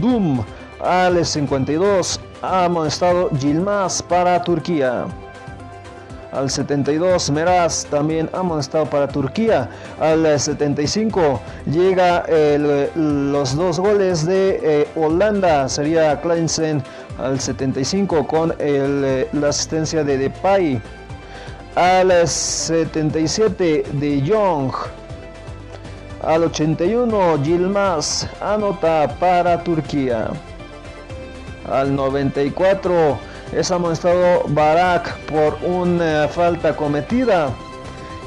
Dum. 0.00 0.42
Al 0.80 1.24
52, 1.24 2.20
ha 2.42 2.64
amonestado 2.64 3.30
Gilmas 3.38 4.02
para 4.02 4.42
Turquía. 4.42 5.06
Al 6.32 6.48
72 6.48 7.30
Meraz 7.30 7.86
también 7.86 8.30
amonestado 8.32 8.86
para 8.86 9.08
Turquía. 9.08 9.68
Al 9.98 10.38
75 10.38 11.40
llega 11.66 12.24
los 12.94 13.56
dos 13.56 13.80
goles 13.80 14.26
de 14.26 14.60
eh, 14.62 14.88
Holanda. 14.94 15.68
Sería 15.68 16.20
Kleinsen 16.20 16.82
al 17.18 17.40
75 17.40 18.26
con 18.26 18.54
la 18.58 19.48
asistencia 19.48 20.04
de 20.04 20.18
Depay. 20.18 20.80
Al 21.74 22.12
77 22.28 23.84
de 23.92 24.24
Jong. 24.26 24.72
Al 26.22 26.44
81 26.44 27.42
Gilmas 27.42 28.28
anota 28.40 29.16
para 29.18 29.64
Turquía. 29.64 30.28
Al 31.70 31.94
94 31.94 33.29
es 33.52 33.70
amonestado 33.70 34.44
Barak 34.48 35.16
por 35.26 35.58
una 35.64 36.28
falta 36.28 36.76
cometida. 36.76 37.50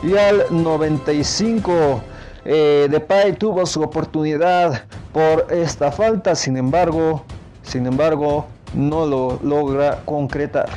Y 0.03 0.17
al 0.17 0.45
95 0.49 2.01
eh, 2.45 2.87
Depay 2.89 3.33
tuvo 3.33 3.65
su 3.65 3.81
oportunidad 3.81 4.83
por 5.13 5.47
esta 5.49 5.91
falta, 5.91 6.35
sin 6.35 6.57
embargo, 6.57 7.23
sin 7.61 7.85
embargo, 7.85 8.45
no 8.73 9.05
lo 9.05 9.39
logra 9.41 10.01
concretar. 10.03 10.67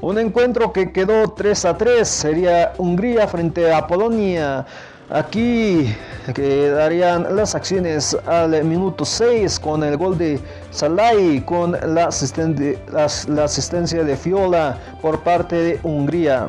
Un 0.00 0.18
encuentro 0.18 0.72
que 0.72 0.92
quedó 0.92 1.32
3 1.32 1.64
a 1.64 1.76
3 1.76 2.08
sería 2.08 2.72
Hungría 2.78 3.26
frente 3.26 3.72
a 3.72 3.86
Polonia. 3.86 4.64
Aquí 5.10 5.92
quedarían 6.34 7.34
las 7.34 7.54
acciones 7.54 8.16
al 8.26 8.62
minuto 8.64 9.04
6 9.04 9.58
con 9.58 9.82
el 9.82 9.96
gol 9.96 10.16
de 10.16 10.38
Salai 10.70 11.40
con 11.44 11.72
la, 11.72 12.06
asistencia 12.06 14.04
de 14.04 14.16
Fiola 14.16 14.78
por 15.00 15.20
parte 15.20 15.56
de 15.56 15.80
Hungría. 15.82 16.48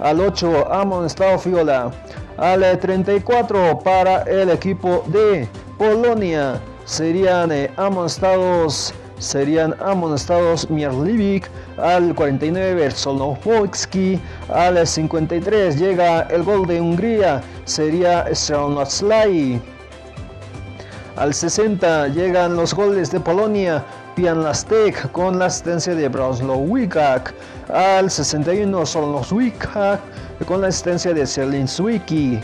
Al 0.00 0.20
8 0.20 0.72
amonestado 0.72 1.38
Fiola. 1.38 1.90
Al 2.36 2.78
34 2.78 3.80
para 3.80 4.22
el 4.22 4.50
equipo 4.50 5.02
de 5.08 5.48
Polonia 5.76 6.60
serían 6.84 7.50
eh, 7.52 7.70
amonestados 7.76 8.94
serían 9.18 9.74
amonestados 9.80 10.70
Mierlivik 10.70 11.50
al 11.76 12.14
49 12.14 12.90
Solnowski 12.92 14.20
al 14.48 14.86
53 14.86 15.76
llega 15.76 16.22
el 16.30 16.44
gol 16.44 16.66
de 16.66 16.80
Hungría 16.80 17.42
sería 17.64 18.24
Strelnotslai 18.32 19.60
al 21.18 21.34
60 21.34 22.08
llegan 22.08 22.56
los 22.56 22.72
goles 22.74 23.10
de 23.10 23.18
Polonia 23.18 23.84
Pian 24.14 24.42
Lastek 24.42 25.10
con 25.10 25.38
la 25.38 25.46
asistencia 25.46 25.94
de 25.94 26.08
Wikak 26.08 27.34
al 27.68 28.10
61 28.10 28.84
Wikak 29.30 30.00
con 30.46 30.60
la 30.60 30.68
asistencia 30.68 31.12
de 31.12 31.26
Zielinski 31.26 32.40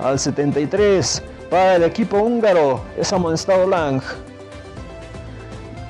al 0.00 0.18
73 0.18 1.22
para 1.50 1.76
el 1.76 1.84
equipo 1.84 2.18
húngaro 2.18 2.82
es 2.96 3.12
amonestado 3.12 3.66
Lang 3.68 4.02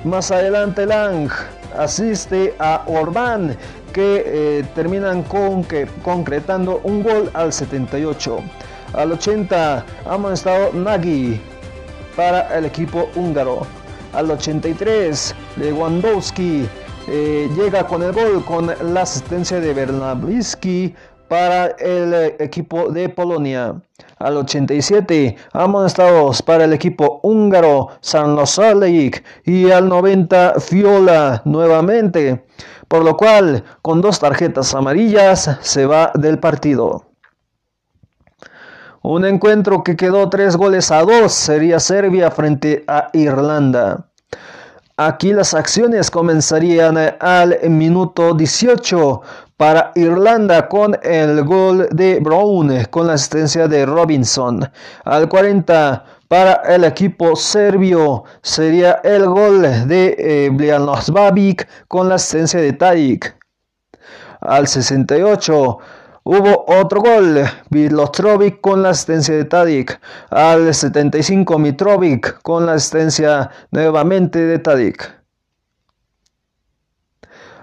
más 0.03 0.29
adelante 0.31 0.85
Lang 0.85 1.29
asiste 1.77 2.53
a 2.59 2.83
Orbán 2.85 3.57
que 3.93 4.23
eh, 4.25 4.65
terminan 4.75 5.23
concretando 6.03 6.79
un 6.83 7.01
gol 7.01 7.31
al 7.33 7.51
78. 7.51 8.39
Al 8.93 9.11
80 9.11 9.85
ha 10.05 10.13
amonestado 10.13 10.71
Nagy 10.73 11.41
para 12.19 12.53
el 12.57 12.65
equipo 12.65 13.09
húngaro. 13.15 13.61
Al 14.11 14.29
83 14.29 15.33
Lewandowski 15.55 16.67
eh, 17.07 17.49
llega 17.55 17.87
con 17.87 18.03
el 18.03 18.11
gol 18.11 18.43
con 18.43 18.69
la 18.93 19.03
asistencia 19.03 19.61
de 19.61 19.73
Bernabisky 19.73 20.93
para 21.29 21.67
el 21.79 22.13
eh, 22.13 22.35
equipo 22.39 22.89
de 22.89 23.07
Polonia. 23.07 23.81
Al 24.17 24.35
87, 24.35 25.37
amonestados 25.53 26.41
para 26.41 26.65
el 26.65 26.73
equipo 26.73 27.21
húngaro 27.23 27.87
San 28.01 28.35
Losalik 28.35 29.23
y 29.45 29.71
al 29.71 29.87
90 29.87 30.55
Fiola 30.59 31.41
nuevamente, 31.45 32.43
por 32.89 33.05
lo 33.05 33.15
cual 33.15 33.63
con 33.81 34.01
dos 34.01 34.19
tarjetas 34.19 34.75
amarillas 34.75 35.57
se 35.61 35.85
va 35.85 36.11
del 36.15 36.37
partido. 36.37 37.08
Un 39.01 39.23
encuentro 39.23 39.83
que 39.83 39.95
quedó 39.95 40.29
tres 40.29 40.57
goles 40.57 40.91
a 40.91 41.03
dos 41.03 41.31
sería 41.31 41.79
Serbia 41.79 42.31
frente 42.31 42.83
a 42.87 43.09
Irlanda. 43.13 44.07
Aquí 44.97 45.31
las 45.31 45.53
acciones 45.53 46.11
comenzarían 46.11 46.97
al 47.21 47.57
minuto 47.69 48.33
18 48.33 49.21
para 49.55 49.93
Irlanda 49.95 50.67
con 50.67 50.97
el 51.01 51.45
gol 51.45 51.87
de 51.91 52.19
Brown 52.19 52.85
con 52.89 53.07
la 53.07 53.13
asistencia 53.13 53.69
de 53.69 53.85
Robinson. 53.85 54.69
Al 55.05 55.29
40 55.29 56.03
para 56.27 56.55
el 56.67 56.83
equipo 56.83 57.37
serbio 57.37 58.25
sería 58.41 58.99
el 59.03 59.25
gol 59.27 59.61
de 59.87 60.15
eh, 60.19 61.55
con 61.87 62.09
la 62.09 62.15
asistencia 62.15 62.59
de 62.59 62.73
Tadic. 62.73 63.37
Al 64.41 64.67
68 64.67 65.77
Hubo 66.31 66.63
otro 66.67 67.01
gol, 67.01 67.43
Vilostrovic 67.71 68.61
con 68.61 68.83
la 68.83 68.89
asistencia 68.89 69.35
de 69.35 69.45
Tadic. 69.45 69.99
Al 70.29 70.71
75 70.71 71.57
Mitrovic 71.57 72.39
con 72.43 72.67
la 72.67 72.73
asistencia 72.73 73.49
nuevamente 73.71 74.37
de 74.37 74.59
Tadic. 74.59 75.11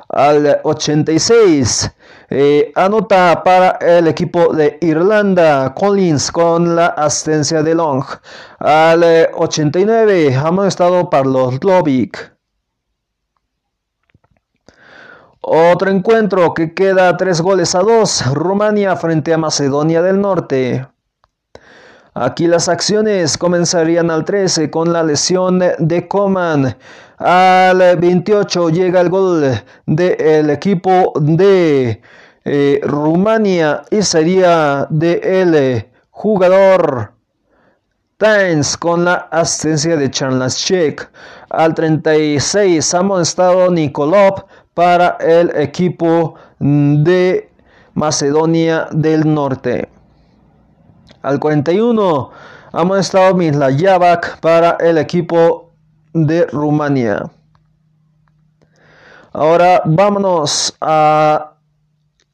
Al 0.08 0.58
86 0.64 1.92
eh, 2.30 2.72
anota 2.74 3.44
para 3.44 3.78
el 3.80 4.08
equipo 4.08 4.52
de 4.52 4.78
Irlanda 4.80 5.72
Collins 5.72 6.32
con 6.32 6.74
la 6.74 6.86
asistencia 6.86 7.62
de 7.62 7.72
Long. 7.72 8.02
Al 8.58 9.28
89 9.34 10.34
ha 10.34 10.66
estado 10.66 11.08
para 11.08 11.24
los 11.24 11.62
Lovic. 11.62 12.35
Otro 15.48 15.92
encuentro 15.92 16.54
que 16.54 16.74
queda 16.74 17.16
tres 17.16 17.40
goles 17.40 17.76
a 17.76 17.78
dos. 17.78 18.20
Rumania 18.34 18.96
frente 18.96 19.32
a 19.32 19.38
Macedonia 19.38 20.02
del 20.02 20.20
Norte. 20.20 20.84
Aquí 22.14 22.48
las 22.48 22.68
acciones 22.68 23.38
comenzarían 23.38 24.10
al 24.10 24.24
13 24.24 24.72
con 24.72 24.92
la 24.92 25.04
lesión 25.04 25.62
de 25.78 26.08
Coman. 26.08 26.76
Al 27.18 27.96
28 27.96 28.70
llega 28.70 29.00
el 29.00 29.08
gol 29.08 29.62
del 29.86 30.50
equipo 30.50 31.12
de 31.14 32.02
eh, 32.44 32.80
Rumania 32.82 33.84
y 33.92 34.02
sería 34.02 34.88
de 34.90 35.20
el 35.22 35.86
jugador 36.10 37.12
Times 38.16 38.76
con 38.76 39.04
la 39.04 39.28
asistencia 39.30 39.96
de 39.96 40.10
Charles. 40.10 40.66
Al 41.50 41.72
36 41.72 42.94
ha 42.94 42.98
amonestado 42.98 43.70
Nikolov 43.70 44.44
para 44.76 45.16
el 45.20 45.56
equipo 45.56 46.34
de 46.58 47.50
Macedonia 47.94 48.88
del 48.92 49.32
Norte. 49.32 49.88
Al 51.22 51.40
41 51.40 52.30
ha 52.72 52.80
amonestado 52.82 53.34
Mislayavac 53.34 54.38
para 54.40 54.76
el 54.80 54.98
equipo 54.98 55.72
de 56.12 56.44
Rumania. 56.48 57.22
Ahora 59.32 59.80
vámonos 59.86 60.76
a, 60.82 61.54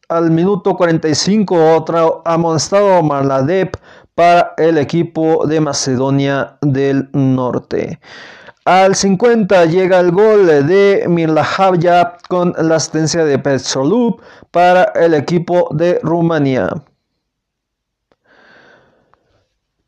al 0.08 0.30
minuto 0.32 0.74
45. 0.74 1.76
Otro 1.76 2.22
amonestado 2.24 3.04
Marladev 3.04 3.70
para 4.16 4.54
el 4.56 4.78
equipo 4.78 5.46
de 5.46 5.60
Macedonia 5.60 6.58
del 6.60 7.08
Norte. 7.12 8.00
Al 8.64 8.94
50 8.94 9.64
llega 9.66 9.98
el 9.98 10.12
gol 10.12 10.46
de 10.46 11.04
Mirlahavya 11.08 12.18
con 12.28 12.54
la 12.56 12.76
asistencia 12.76 13.24
de 13.24 13.38
Petrolup 13.38 14.20
para 14.50 14.84
el 14.94 15.14
equipo 15.14 15.68
de 15.72 15.98
Rumanía. 16.02 16.68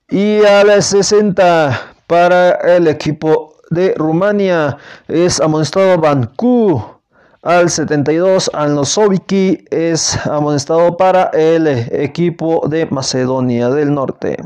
Y 0.09 0.45
al 0.45 0.83
60 0.83 1.95
para 2.07 2.51
el 2.77 2.89
equipo 2.89 3.55
de 3.71 3.95
Rumania 3.97 4.77
es 5.09 5.41
amonestado 5.41 5.99
Bancu 5.99 6.95
al 7.45 7.69
72, 7.69 8.51
Alnosoviki 8.55 9.67
es 9.71 10.17
amonestado 10.27 10.97
para 10.97 11.25
el 11.35 11.67
equipo 11.93 12.67
de 12.69 12.87
Macedonia 12.87 13.69
del 13.69 13.93
Norte. 13.93 14.39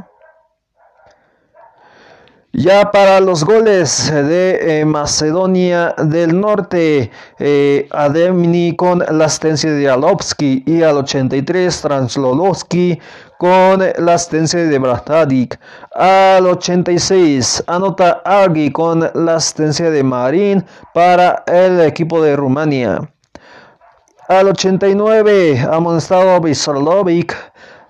Ya 2.59 2.91
para 2.91 3.21
los 3.21 3.45
goles 3.45 4.11
de 4.11 4.81
eh, 4.81 4.85
Macedonia 4.85 5.95
del 5.97 6.41
Norte, 6.41 7.09
eh, 7.39 7.89
Ademni 7.93 8.75
con 8.75 8.99
la 8.99 9.27
asistencia 9.27 9.71
de 9.71 9.89
Alovsky 9.89 10.65
y 10.67 10.83
al 10.83 10.97
83 10.97 11.81
Translolovsky 11.81 12.99
con 13.39 13.79
la 13.99 14.15
asistencia 14.15 14.65
de 14.65 14.77
Bratadik. 14.77 15.57
Al 15.95 16.49
86 16.49 17.63
anota 17.69 18.23
Argi 18.25 18.73
con 18.73 19.09
la 19.15 19.37
asistencia 19.37 19.89
de 19.93 20.03
Marin 20.03 20.65
para 20.93 21.45
el 21.47 21.81
equipo 21.83 22.21
de 22.21 22.35
Rumania. 22.35 23.09
Al 24.27 24.49
89 24.49 25.65
amonestado 25.71 26.41
Visolovic 26.41 27.37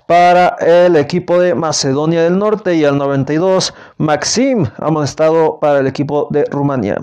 para 0.08 0.56
el 0.60 0.96
equipo 0.96 1.38
de 1.38 1.54
Macedonia 1.54 2.22
del 2.22 2.38
Norte 2.38 2.74
y 2.74 2.82
al 2.82 2.96
92 2.96 3.74
Maxim 3.98 4.64
amonestado 4.78 5.58
para 5.60 5.80
el 5.80 5.86
equipo 5.86 6.28
de 6.30 6.46
Rumania. 6.46 6.96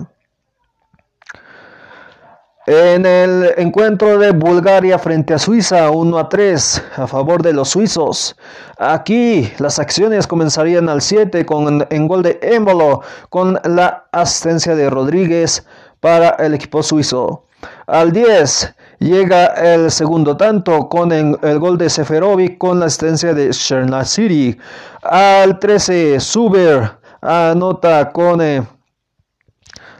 En 2.66 3.06
el 3.06 3.54
encuentro 3.58 4.18
de 4.18 4.32
Bulgaria 4.32 4.98
frente 4.98 5.34
a 5.34 5.38
Suiza, 5.38 5.88
1 5.88 6.18
a 6.18 6.28
3 6.28 6.82
a 6.96 7.06
favor 7.06 7.44
de 7.44 7.52
los 7.52 7.68
suizos. 7.68 8.34
Aquí 8.76 9.52
las 9.58 9.78
acciones 9.78 10.26
comenzarían 10.26 10.88
al 10.88 11.00
7 11.00 11.46
con 11.46 11.86
en 11.88 12.08
gol 12.08 12.24
de 12.24 12.40
Embolo 12.42 13.02
con 13.30 13.60
la 13.62 14.06
asistencia 14.10 14.74
de 14.74 14.90
Rodríguez 14.90 15.64
para 16.00 16.30
el 16.44 16.54
equipo 16.54 16.82
suizo. 16.82 17.44
Al 17.86 18.10
10 18.10 18.74
llega 18.98 19.46
el 19.46 19.90
segundo 19.90 20.36
tanto 20.36 20.88
con 20.88 21.12
el, 21.12 21.58
gol 21.58 21.78
de 21.78 21.90
Seferovic 21.90 22.58
con 22.58 22.80
la 22.80 22.86
asistencia 22.86 23.34
de 23.34 23.52
City. 23.52 24.56
Al 25.02 25.58
13 25.58 26.20
Suber 26.20 26.98
anota 27.20 28.12
con 28.12 28.40
eh, 28.40 28.62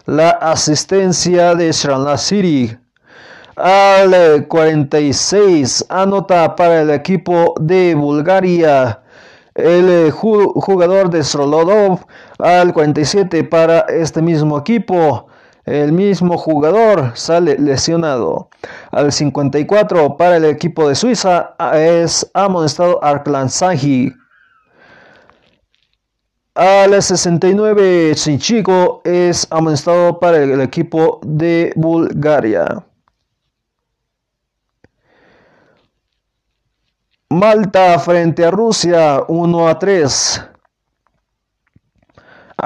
la 0.07 0.31
asistencia 0.31 1.55
de 1.55 1.73
City. 1.73 2.77
Al 3.57 4.47
46 4.49 5.87
anota 5.89 6.55
para 6.55 6.83
el 6.83 6.91
equipo 6.91 7.55
de 7.59 7.95
Bulgaria 7.95 9.01
el 9.55 9.89
eh, 9.89 10.11
jugador 10.11 11.09
de 11.09 11.25
Srolodov 11.25 12.01
al 12.39 12.75
47 12.75 13.45
para 13.45 13.81
este 13.89 14.21
mismo 14.21 14.59
equipo 14.59 15.29
el 15.67 15.93
mismo 15.93 16.39
jugador 16.39 17.13
sale 17.15 17.59
lesionado. 17.59 18.49
Al 18.93 19.13
54 19.13 20.17
para 20.17 20.37
el 20.37 20.45
equipo 20.45 20.89
de 20.89 20.95
Suiza 20.95 21.57
es 21.75 22.31
amonestado 22.33 23.03
Arklan. 23.03 23.49
Al 26.55 27.03
69 27.03 28.15
Sinchigo 28.15 29.03
es 29.05 29.47
amonestado 29.51 30.19
para 30.21 30.39
el 30.39 30.61
equipo 30.61 31.21
de 31.23 31.73
Bulgaria. 31.75 32.85
Malta 37.29 37.99
frente 37.99 38.45
a 38.45 38.53
Rusia 38.53 39.25
1 39.27 39.69
a 39.69 39.79
3. 39.79 40.56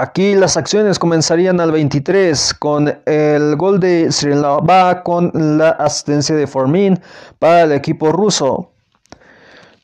Aquí 0.01 0.35
las 0.35 0.57
acciones 0.57 0.99
comenzarían 0.99 1.61
al 1.61 1.73
23 1.73 2.55
con 2.55 2.89
el 3.05 3.55
gol 3.57 3.79
de 3.79 4.11
Srilava 4.11 5.03
con 5.03 5.31
la 5.59 5.73
asistencia 5.73 6.35
de 6.35 6.47
Formin 6.47 6.99
para 7.39 7.65
el 7.65 7.73
equipo 7.73 8.11
ruso. 8.11 8.71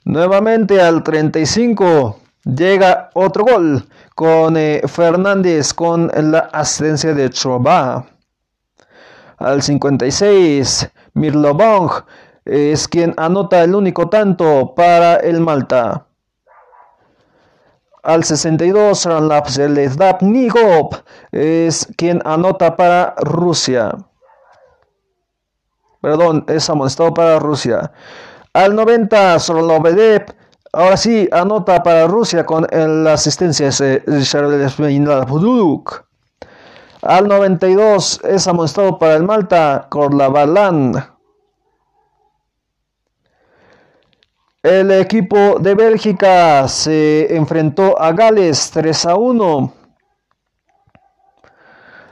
Nuevamente 0.07 0.81
al 0.81 1.03
35 1.03 2.19
llega 2.45 3.11
otro 3.13 3.45
gol 3.45 3.87
con 4.15 4.57
eh, 4.57 4.81
Fernández 4.87 5.75
con 5.75 6.11
la 6.17 6.49
asistencia 6.51 7.13
de 7.13 7.29
Troba. 7.29 8.07
Al 9.37 9.61
56 9.61 10.93
Mirlovong 11.13 11.91
es 12.47 12.89
quien 12.89 13.13
anota 13.19 13.63
el 13.63 13.75
único 13.75 14.09
tanto 14.09 14.73
para 14.75 15.17
el 15.17 15.43
Malta. 15.43 16.06
Al 18.07 18.23
62, 18.23 19.05
Nigop 20.23 20.95
es 21.33 21.89
quien 21.97 22.23
anota 22.25 22.77
para 22.77 23.17
Rusia. 23.17 23.97
Perdón, 26.01 26.45
es 26.47 26.71
amonestado 26.71 27.13
para 27.13 27.41
Rusia. 27.41 27.91
Al 28.53 28.77
90, 28.77 29.41
Solovedev, 29.41 30.27
ahora 30.73 30.97
sí, 30.97 31.29
anota 31.33 31.83
para 31.83 32.07
Rusia 32.07 32.47
con 32.47 32.65
la 32.71 33.15
asistencia 33.15 33.71
de 33.71 34.01
Al 37.03 37.27
92 37.27 38.21
es 38.23 38.47
amonestado 38.47 39.01
para 39.01 39.17
el 39.17 39.25
Malta, 39.25 39.89
Korlabalan. 39.91 41.16
El 44.67 44.91
equipo 44.91 45.61
de 45.61 45.77
Bélgica 45.77 46.67
se 46.67 47.37
enfrentó 47.37 47.97
a 48.03 48.11
Gales 48.11 48.69
3 48.73 49.07
a 49.07 49.15
1. 49.15 49.73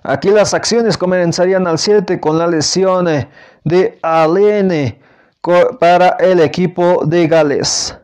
Aquí 0.04 0.30
las 0.30 0.54
acciones 0.54 0.96
comenzarían 0.96 1.66
al 1.66 1.80
7 1.80 2.20
con 2.20 2.38
la 2.38 2.46
lesión 2.46 3.06
de 3.64 3.98
Alene 4.02 5.00
para 5.80 6.10
el 6.10 6.38
equipo 6.38 7.04
de 7.04 7.26
Gales. 7.26 7.98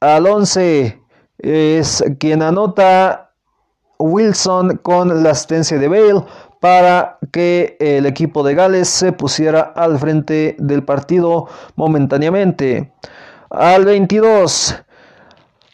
Al 0.00 0.26
11 0.26 0.98
es 1.36 2.02
quien 2.18 2.40
anota 2.40 3.34
Wilson 3.98 4.78
con 4.78 5.22
la 5.22 5.32
asistencia 5.32 5.78
de 5.78 5.88
Bale 5.88 6.24
para 6.64 7.18
que 7.30 7.76
el 7.78 8.06
equipo 8.06 8.42
de 8.42 8.54
Gales 8.54 8.88
se 8.88 9.12
pusiera 9.12 9.60
al 9.76 9.98
frente 9.98 10.56
del 10.58 10.82
partido 10.82 11.46
momentáneamente. 11.76 12.90
Al 13.50 13.84
22, 13.84 14.74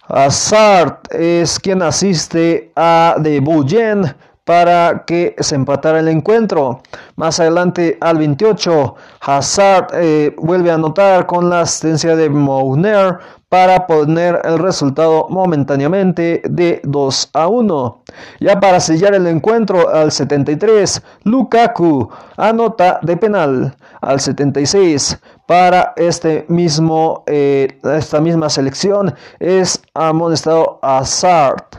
Hazard 0.09 0.99
es 1.11 1.61
quien 1.61 1.83
asiste 1.83 2.73
a 2.75 3.15
De 3.21 3.39
Bouyen 3.39 4.17
para 4.51 5.05
que 5.07 5.37
se 5.39 5.55
empatara 5.55 6.01
el 6.01 6.09
encuentro. 6.09 6.83
Más 7.15 7.39
adelante 7.39 7.97
al 8.01 8.19
28, 8.19 8.97
Hazard 9.21 9.91
eh, 9.93 10.35
vuelve 10.39 10.73
a 10.73 10.75
anotar 10.75 11.27
con 11.27 11.49
la 11.49 11.61
asistencia 11.61 12.17
de 12.17 12.29
Mouner 12.29 13.21
para 13.49 13.87
poner 13.87 14.41
el 14.43 14.59
resultado 14.59 15.29
momentáneamente 15.29 16.43
de 16.51 16.81
2 16.83 17.31
a 17.33 17.47
1. 17.47 18.03
Ya 18.41 18.59
para 18.59 18.81
sellar 18.81 19.15
el 19.15 19.29
encuentro 19.29 19.89
al 19.89 20.11
73, 20.11 21.01
Lukaku 21.23 22.11
anota 22.37 22.99
de 23.03 23.17
penal. 23.17 23.77
Al 24.01 24.19
76, 24.19 25.17
para 25.47 25.93
este 25.95 26.45
mismo, 26.49 27.23
eh, 27.29 27.79
esta 27.85 28.21
misma 28.21 28.51
selección 28.51 29.15
es 29.39 29.81
amonestado 29.95 30.81
Hazard. 30.83 31.71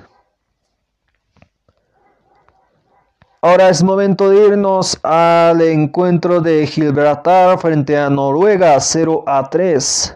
Ahora 3.43 3.69
es 3.69 3.81
momento 3.81 4.29
de 4.29 4.49
irnos 4.49 4.99
al 5.01 5.61
encuentro 5.61 6.41
de 6.41 6.67
Gibraltar 6.67 7.57
frente 7.57 7.97
a 7.97 8.07
Noruega 8.07 8.79
0 8.79 9.23
a 9.25 9.49
3. 9.49 10.15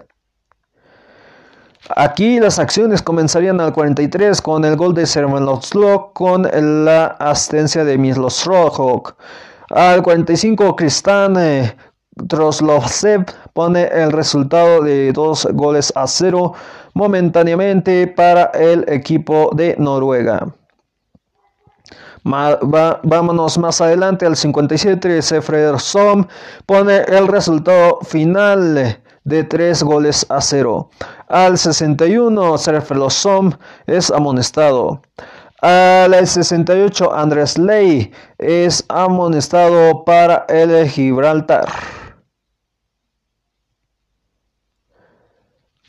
Aquí 1.95 2.39
las 2.39 2.59
acciones 2.59 3.01
comenzarían 3.01 3.59
al 3.59 3.73
43 3.73 4.39
con 4.43 4.63
el 4.63 4.75
gol 4.75 4.93
de 4.93 5.07
Sermenovslok 5.07 6.13
con 6.13 6.43
la 6.85 7.05
asistencia 7.17 7.83
de 7.83 7.97
Mislosrojok. 7.97 9.15
Al 9.71 10.03
45 10.03 10.75
Kristan 10.75 11.35
eh, 11.39 11.75
Troslovsev 12.27 13.25
pone 13.53 13.85
el 13.85 14.11
resultado 14.11 14.83
de 14.83 15.11
dos 15.13 15.47
goles 15.51 15.91
a 15.95 16.05
cero 16.05 16.53
momentáneamente 16.93 18.05
para 18.05 18.51
el 18.53 18.85
equipo 18.88 19.49
de 19.55 19.75
Noruega 19.79 20.45
vámonos 22.25 23.57
más 23.57 23.81
adelante 23.81 24.25
al 24.25 24.35
57. 24.35 25.21
Som 25.77 26.27
pone 26.65 26.97
el 27.07 27.27
resultado 27.27 27.99
final 28.01 28.99
de 29.23 29.43
3 29.43 29.83
goles 29.83 30.25
a 30.29 30.41
0. 30.41 30.89
Al 31.27 31.57
61, 31.57 32.57
Som 33.09 33.53
es 33.85 34.11
amonestado. 34.11 35.01
Al 35.61 36.13
68, 36.27 37.13
Andrés 37.13 37.57
Ley 37.57 38.11
es 38.38 38.83
amonestado 38.89 40.03
para 40.03 40.45
el 40.49 40.88
Gibraltar. 40.89 41.69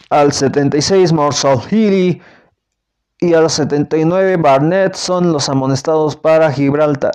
Al 0.08 0.32
76, 0.32 1.12
Marshall 1.12 1.60
Healy 1.68 2.22
y 3.26 3.34
a 3.34 3.40
los 3.40 3.54
79 3.54 4.36
Barnett 4.36 4.94
son 4.94 5.32
los 5.32 5.48
amonestados 5.48 6.16
para 6.16 6.50
Gibraltar. 6.52 7.14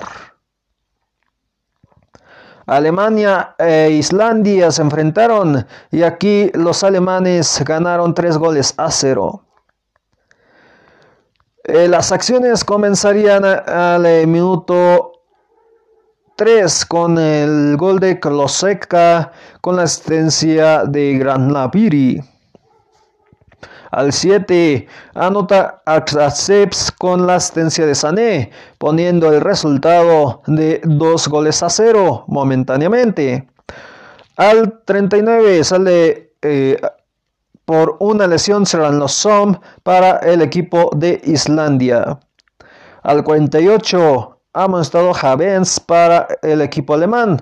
Alemania 2.65 3.55
e 3.57 3.89
Islandia 3.91 4.71
se 4.71 4.81
enfrentaron 4.81 5.65
y 5.91 6.03
aquí 6.03 6.51
los 6.53 6.83
alemanes 6.83 7.61
ganaron 7.65 8.13
3 8.13 8.37
goles 8.37 8.73
a 8.77 8.91
0. 8.91 9.43
Eh, 11.63 11.87
las 11.87 12.11
acciones 12.11 12.63
comenzarían 12.63 13.45
al 13.45 14.05
eh, 14.05 14.25
minuto 14.25 15.11
3 16.35 16.85
con 16.85 17.17
el 17.17 17.77
gol 17.77 17.99
de 17.99 18.19
Kloseka 18.19 19.31
con 19.59 19.75
la 19.75 19.83
asistencia 19.83 20.85
de 20.85 21.17
Granlaviri. 21.17 22.21
Al 23.91 24.13
7 24.13 24.87
anota 25.15 25.81
Aksaseps 25.85 26.91
con 26.93 27.27
la 27.27 27.35
asistencia 27.35 27.85
de 27.85 27.93
Sané, 27.93 28.51
poniendo 28.77 29.31
el 29.33 29.41
resultado 29.41 30.41
de 30.47 30.81
2 30.85 31.27
goles 31.27 31.61
a 31.61 31.69
0 31.69 32.23
momentáneamente. 32.27 33.47
Al 34.37 34.81
39 34.85 35.63
sale 35.65 36.33
eh, 36.41 36.79
por 37.65 37.97
una 37.99 38.27
lesión 38.27 38.65
Som 38.65 39.59
para 39.83 40.17
el 40.19 40.41
equipo 40.41 40.89
de 40.95 41.21
Islandia. 41.25 42.17
Al 43.03 43.23
48 43.25 44.39
ha 44.53 44.67
mostrado 44.69 45.13
Javens 45.13 45.79
para 45.81 46.27
el 46.41 46.61
equipo 46.61 46.93
alemán. 46.93 47.41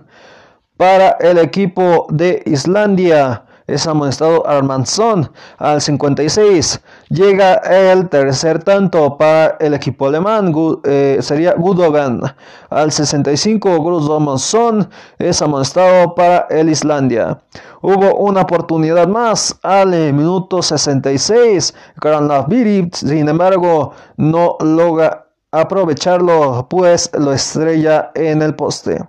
Para 0.78 1.12
el 1.20 1.38
equipo 1.38 2.08
de 2.10 2.42
Islandia 2.46 3.44
es 3.74 3.88
amonestado 3.88 4.46
Armanson 4.48 5.30
al 5.58 5.82
56. 5.82 6.82
Llega 7.10 7.56
el 7.56 8.10
tercer 8.10 8.64
tanto 8.64 9.18
para 9.18 9.58
el 9.60 9.74
equipo 9.74 10.08
alemán, 10.08 10.54
eh, 10.84 11.18
sería 11.22 11.54
Gudogan. 11.54 12.22
Al 12.70 12.92
65, 12.92 13.82
Grusdomonson 13.84 14.90
es 15.18 15.42
amonestado 15.42 16.16
para 16.16 16.48
el 16.50 16.70
Islandia. 16.70 17.40
Hubo 17.82 18.16
una 18.16 18.42
oportunidad 18.42 19.08
más 19.08 19.58
al 19.64 19.92
minuto 20.14 20.62
66. 20.62 21.74
Granlaviri, 22.02 22.90
sin 22.94 23.30
embargo, 23.30 23.94
no 24.18 24.58
logra 24.60 25.28
aprovecharlo, 25.52 26.68
pues 26.70 27.10
lo 27.18 27.34
estrella 27.34 28.12
en 28.14 28.42
el 28.42 28.56
poste. 28.56 29.00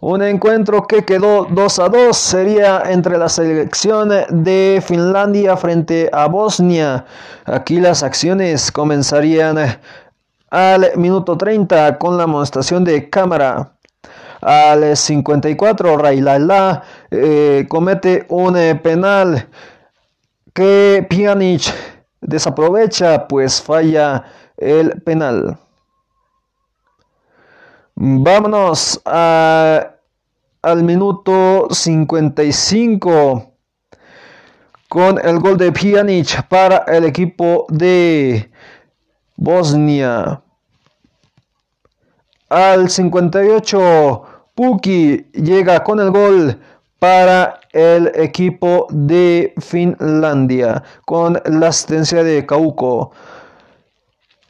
Un 0.00 0.22
encuentro 0.22 0.86
que 0.86 1.04
quedó 1.04 1.46
2 1.50 1.78
a 1.78 1.88
2 1.88 2.16
sería 2.16 2.82
entre 2.86 3.16
la 3.16 3.28
selección 3.28 4.10
de 4.28 4.82
Finlandia 4.84 5.56
frente 5.56 6.10
a 6.12 6.26
Bosnia. 6.26 7.06
Aquí 7.44 7.80
las 7.80 8.02
acciones 8.02 8.72
comenzarían 8.72 9.78
al 10.50 10.90
minuto 10.96 11.36
30 11.36 11.98
con 11.98 12.16
la 12.16 12.24
amonestación 12.24 12.84
de 12.84 13.08
cámara. 13.08 13.72
Al 14.40 14.96
54 14.96 15.96
Railala 15.96 16.82
eh, 17.10 17.64
comete 17.68 18.26
un 18.28 18.56
eh, 18.56 18.74
penal 18.74 19.48
que 20.52 21.06
Pjanic 21.08 21.72
desaprovecha 22.20 23.26
pues 23.26 23.62
falla 23.62 24.24
el 24.56 25.00
penal. 25.02 25.58
Vámonos 27.96 29.00
a 29.04 29.94
al 30.62 30.82
minuto 30.82 31.68
55 31.70 33.52
con 34.88 35.18
el 35.22 35.38
gol 35.38 35.58
de 35.58 35.70
Pjanic 35.70 36.48
para 36.48 36.78
el 36.88 37.04
equipo 37.04 37.66
de 37.68 38.50
Bosnia. 39.36 40.42
Al 42.48 42.90
58 42.90 44.22
Puki 44.54 45.26
llega 45.32 45.84
con 45.84 46.00
el 46.00 46.10
gol 46.10 46.58
para 46.98 47.60
el 47.72 48.10
equipo 48.14 48.86
de 48.90 49.52
Finlandia 49.58 50.82
con 51.04 51.40
la 51.44 51.68
asistencia 51.68 52.24
de 52.24 52.46
Kauko. 52.46 53.12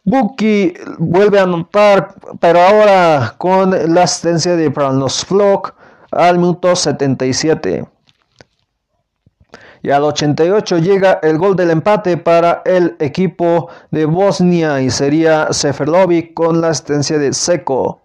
Buki 0.06 0.74
vuelve 0.98 1.38
a 1.38 1.44
anotar, 1.44 2.14
pero 2.38 2.60
ahora 2.60 3.34
con 3.38 3.70
la 3.94 4.02
asistencia 4.02 4.54
de 4.54 4.70
Flock 4.70 5.74
al 6.10 6.38
minuto 6.38 6.76
77. 6.76 7.86
Y 9.82 9.90
al 9.90 10.04
88 10.04 10.78
llega 10.78 11.20
el 11.22 11.38
gol 11.38 11.56
del 11.56 11.70
empate 11.70 12.18
para 12.18 12.62
el 12.66 12.96
equipo 12.98 13.70
de 13.90 14.04
Bosnia 14.04 14.80
y 14.82 14.90
sería 14.90 15.50
Seferovic 15.50 16.34
con 16.34 16.60
la 16.60 16.68
asistencia 16.68 17.18
de 17.18 17.32
Seco. 17.32 18.02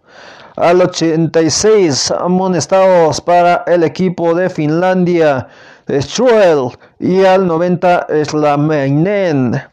Al 0.56 0.80
86 0.80 2.12
amonestados 2.12 3.20
para 3.20 3.64
el 3.66 3.82
equipo 3.82 4.34
de 4.34 4.48
Finlandia, 4.48 5.48
Struel. 5.88 6.70
Y 6.98 7.24
al 7.24 7.46
90 7.46 8.06
Slamainen. 8.24 9.69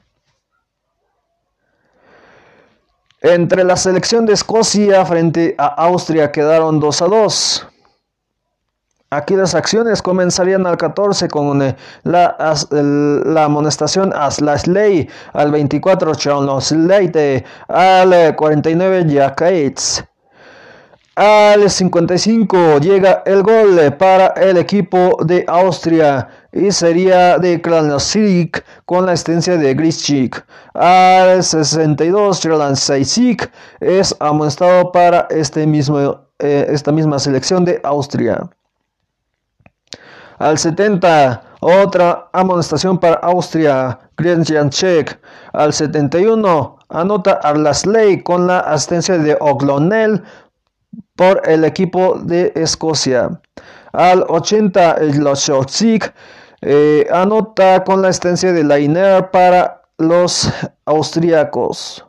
Entre 3.30 3.66
la 3.66 3.76
selección 3.76 4.26
de 4.26 4.32
Escocia 4.32 5.06
frente 5.06 5.54
a 5.58 5.66
Austria 5.66 6.32
quedaron 6.32 6.80
2 6.80 7.02
a 7.02 7.06
2. 7.08 7.68
Aquí 9.10 9.36
las 9.36 9.54
acciones 9.54 10.02
comenzarían 10.02 10.66
al 10.66 10.78
14 10.78 11.28
con 11.28 11.62
eh, 11.62 11.76
la, 12.04 12.38
la 12.72 13.44
amonestación 13.44 14.14
a 14.16 14.32
Slash 14.32 14.64
al 15.34 15.52
24 15.52 16.14
Leite, 16.72 17.44
al 17.68 18.34
49 18.34 19.06
Jack 19.10 19.44
Al 21.18 21.70
55 21.70 22.80
llega 22.80 23.24
el 23.26 23.44
gol 23.44 23.94
para 23.98 24.28
el 24.28 24.56
equipo 24.56 25.18
de 25.26 25.44
Austria 25.50 26.47
y 26.52 26.72
sería 26.72 27.38
de 27.38 27.62
Kranosic 27.62 28.64
con 28.86 29.06
la 29.06 29.14
asistencia 29.14 29.58
de 29.58 29.74
Grischik. 29.74 30.46
Al 30.74 31.44
62 31.44 32.42
Seisik 32.76 33.52
es 33.80 34.16
amonestado 34.20 34.92
para 34.92 35.28
este 35.30 35.68
mismo, 35.68 36.22
eh, 36.40 36.68
esta 36.70 36.92
misma 36.92 37.20
selección 37.20 37.66
de 37.66 37.80
Austria. 37.84 38.50
Al 40.40 40.58
70, 40.60 41.42
otra 41.62 42.30
amonestación 42.32 43.00
para 43.00 43.16
Austria, 43.16 44.00
Check. 44.70 45.20
Al 45.54 45.74
71, 45.74 46.78
anota 46.90 47.40
Arlasley 47.44 48.22
con 48.22 48.46
la 48.46 48.60
asistencia 48.60 49.18
de 49.18 49.36
O'Connell 49.40 50.24
por 51.16 51.42
el 51.46 51.66
equipo 51.66 52.20
de 52.20 52.54
Escocia. 52.56 53.42
Al 53.94 54.24
80, 54.28 54.98
los 55.16 55.52
eh, 56.62 57.08
anota 57.12 57.84
con 57.84 58.02
la 58.02 58.10
asistencia 58.10 58.52
de 58.54 58.64
Lainer 58.64 59.30
para 59.32 59.84
los 59.98 60.52
austríacos. 60.86 62.06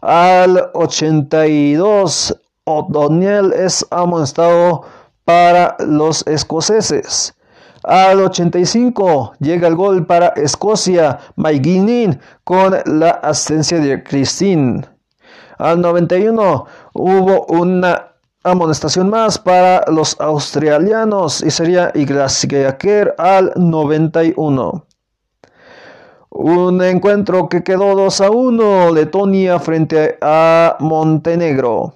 Al 0.00 0.70
82, 0.74 2.36
O'Donnell 2.64 3.52
es 3.52 3.86
amonestado 3.90 4.82
para 5.24 5.76
los 5.80 6.26
escoceses. 6.26 7.34
Al 7.84 8.20
85 8.20 9.34
llega 9.40 9.68
el 9.68 9.76
gol 9.76 10.04
para 10.04 10.28
Escocia, 10.28 11.18
Mike 11.36 12.18
con 12.44 12.76
la 12.84 13.10
asistencia 13.10 13.78
de 13.78 14.02
Christine. 14.02 14.86
Al 15.58 15.80
91 15.80 16.66
hubo 16.92 17.46
una 17.46 18.12
amonestación 18.50 19.10
más 19.10 19.38
para 19.38 19.84
los 19.90 20.18
australianos 20.20 21.42
y 21.42 21.50
sería 21.50 21.90
Iglesiaker 21.94 23.14
al 23.18 23.52
91. 23.56 24.84
Un 26.30 26.82
encuentro 26.82 27.48
que 27.48 27.62
quedó 27.62 27.94
2 27.94 28.20
a 28.20 28.30
1, 28.30 28.92
Letonia 28.92 29.58
frente 29.58 30.18
a 30.20 30.76
Montenegro. 30.80 31.94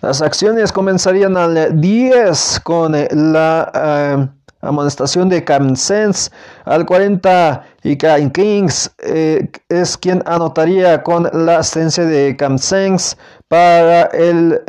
Las 0.00 0.22
acciones 0.22 0.72
comenzarían 0.72 1.36
al 1.36 1.80
10 1.80 2.60
con 2.64 2.92
la 2.92 3.72
eh, 3.74 4.28
amonestación 4.62 5.28
de 5.28 5.44
Camsens 5.44 6.30
al 6.64 6.86
40 6.86 7.64
y 7.84 7.96
Kings 7.96 8.92
eh, 8.98 9.50
es 9.68 9.98
quien 9.98 10.22
anotaría 10.26 11.02
con 11.02 11.28
la 11.32 11.58
asistencia 11.58 12.04
de 12.04 12.36
Camsens 12.36 13.16
para 13.52 14.04
el, 14.04 14.62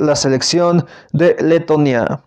la 0.00 0.16
selección 0.16 0.86
de 1.12 1.36
Letonia. 1.42 2.22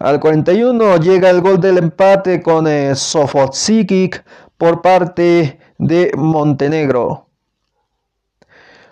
Al 0.00 0.18
41 0.18 0.96
llega 0.96 1.30
el 1.30 1.40
gol 1.40 1.60
del 1.60 1.78
empate 1.78 2.42
con 2.42 2.66
eh, 2.66 2.92
por 4.58 4.82
parte 4.82 5.60
de 5.78 6.10
Montenegro. 6.16 7.28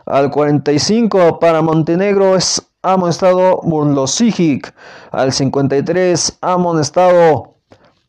Al 0.06 0.30
45 0.30 1.40
para 1.40 1.60
Montenegro 1.60 2.36
es 2.36 2.64
amonestado 2.80 3.60
Burlosijic. 3.64 4.72
Al 5.10 5.32
53 5.32 6.38
amonestado 6.40 7.56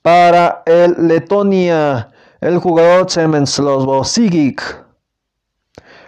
para 0.04 0.62
el 0.68 1.08
Letonia 1.08 2.12
el 2.42 2.60
jugador 2.60 3.08
Sigic. 4.06 4.85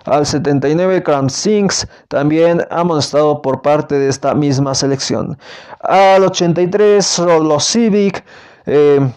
Al 0.07 0.25
79 0.25 1.03
Kramsinks 1.03 1.85
también 2.07 2.65
amonestado 2.69 3.41
por 3.41 3.61
parte 3.61 3.99
de 3.99 4.07
esta 4.07 4.33
misma 4.33 4.73
selección. 4.73 5.37
Al 5.81 6.23
83 6.23 7.19
Rolosivic 7.19 8.23
eh, 8.65 9.11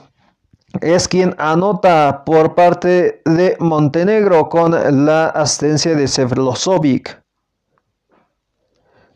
es 0.80 1.06
quien 1.06 1.36
anota 1.38 2.24
por 2.24 2.56
parte 2.56 3.22
de 3.24 3.56
Montenegro 3.60 4.48
con 4.48 5.06
la 5.06 5.26
asistencia 5.28 5.94
de 5.94 6.08
Sevlosovic. 6.08 7.22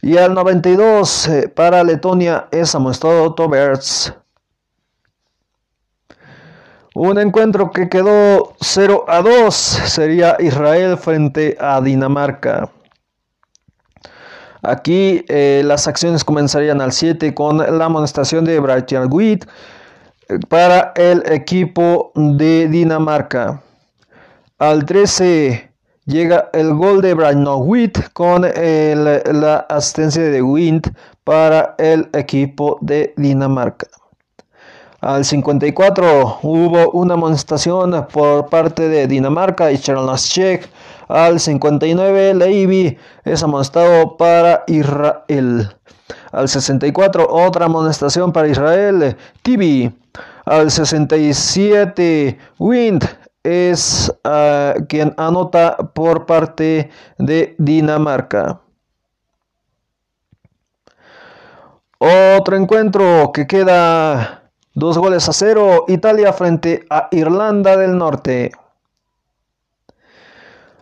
Y 0.01 0.17
al 0.17 0.33
92 0.35 1.29
eh, 1.29 1.49
para 1.49 1.83
Letonia 1.83 2.47
es 2.53 2.73
amonestado 2.77 3.35
Toberts. 3.35 4.15
Un 6.95 7.19
encuentro 7.19 7.73
que 7.73 7.89
quedó 7.89 8.54
0 8.65 9.05
a 9.09 9.21
2 9.21 9.55
sería 9.55 10.37
Israel 10.41 10.97
frente 10.97 11.55
a 11.61 11.83
Dinamarca. 11.83 12.71
Aquí 14.63 15.23
eh, 15.29 15.63
las 15.65 15.87
acciones 15.87 16.25
comenzarían 16.25 16.81
al 16.81 16.93
7 16.93 17.35
con 17.35 17.59
la 17.59 17.85
amonestación 17.85 18.47
de 18.47 18.59
Brighton 18.59 19.09
Witt 19.13 19.45
para 20.49 20.95
el 20.97 21.23
equipo 21.31 22.11
de 22.15 22.69
Dinamarca. 22.69 23.63
Al 24.59 24.87
13 24.87 25.71
llega 26.07 26.49
el 26.55 26.73
gol 26.73 27.03
de 27.03 27.13
Witt 27.13 27.99
con 28.15 28.43
la 28.43 29.57
asistencia 29.69 30.23
de 30.23 30.41
Wind 30.41 30.91
para 31.23 31.75
el 31.77 32.09
equipo 32.15 32.79
de 32.81 33.13
Dinamarca. 33.19 33.89
Al 35.05 35.27
54 35.27 36.39
hubo 36.41 36.91
una 36.93 37.13
amonestación 37.13 38.07
por 38.11 38.47
parte 38.47 38.89
de 38.89 39.07
Dinamarca 39.07 39.71
y 39.71 39.77
Check. 39.77 40.67
Al 41.09 41.41
59 41.41 42.33
Levy 42.33 42.97
es 43.23 43.43
amonestado 43.43 44.17
para 44.17 44.65
Israel. 44.67 45.69
Al 46.33 46.49
64 46.49 47.29
otra 47.29 47.67
amonestación 47.67 48.33
para 48.33 48.49
Israel. 48.49 49.15
Tibi 49.43 49.93
al 50.47 50.71
67, 50.71 52.39
Wind 52.59 53.05
es 53.43 54.11
ah, 54.25 54.73
quien 54.89 55.13
anota 55.19 55.77
por 55.93 56.25
parte 56.25 56.89
de 57.19 57.55
Dinamarca. 57.59 58.59
Otro 61.99 62.57
encuentro 62.57 63.33
que 63.35 63.47
queda 63.47 64.44
dos 64.75 64.99
goles 64.99 65.29
a 65.29 65.33
cero, 65.33 65.85
Italia 65.89 66.33
frente 66.33 66.85
a 66.91 67.09
Irlanda 67.13 67.77
del 67.77 67.97
Norte. 67.97 68.53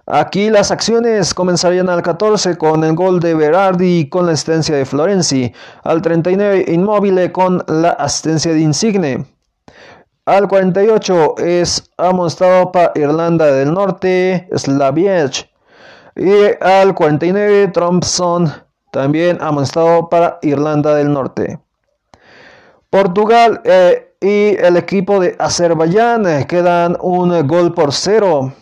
Aquí 0.07 0.51
las 0.51 0.73
acciones 0.73 1.33
comenzarían 1.33 1.89
al 1.89 2.03
14 2.03 2.59
con 2.59 2.83
el 2.83 2.95
gol 2.97 3.21
de 3.21 3.35
Berardi 3.35 4.09
con 4.09 4.27
la 4.27 4.33
asistencia 4.33 4.75
de 4.75 4.85
Florenzi, 4.85 5.53
al 5.85 6.03
39 6.03 6.65
Inmóvil 6.69 7.31
con 7.31 7.63
la 7.69 7.91
asistencia 7.91 8.53
de 8.53 8.61
Insigne. 8.61 9.27
Al 10.25 10.49
48 10.49 11.37
es 11.39 11.91
amonestado 11.99 12.73
para 12.73 12.93
Irlanda 12.95 13.47
del 13.47 13.73
Norte, 13.73 14.49
Slaviech. 14.57 15.51
Y 16.17 16.33
al 16.61 16.95
49 16.95 17.69
Thompson 17.69 18.53
también 18.91 19.39
amonestado 19.41 20.09
para 20.09 20.39
Irlanda 20.43 20.95
del 20.95 21.13
Norte. 21.13 21.59
Portugal 22.93 23.63
eh, 23.65 24.15
y 24.21 24.55
el 24.63 24.77
equipo 24.77 25.19
de 25.19 25.35
Azerbaiyán 25.39 26.27
eh, 26.27 26.47
quedan 26.47 26.99
un 27.01 27.49
gol 27.49 27.73
por 27.73 27.95
cero 27.95 28.53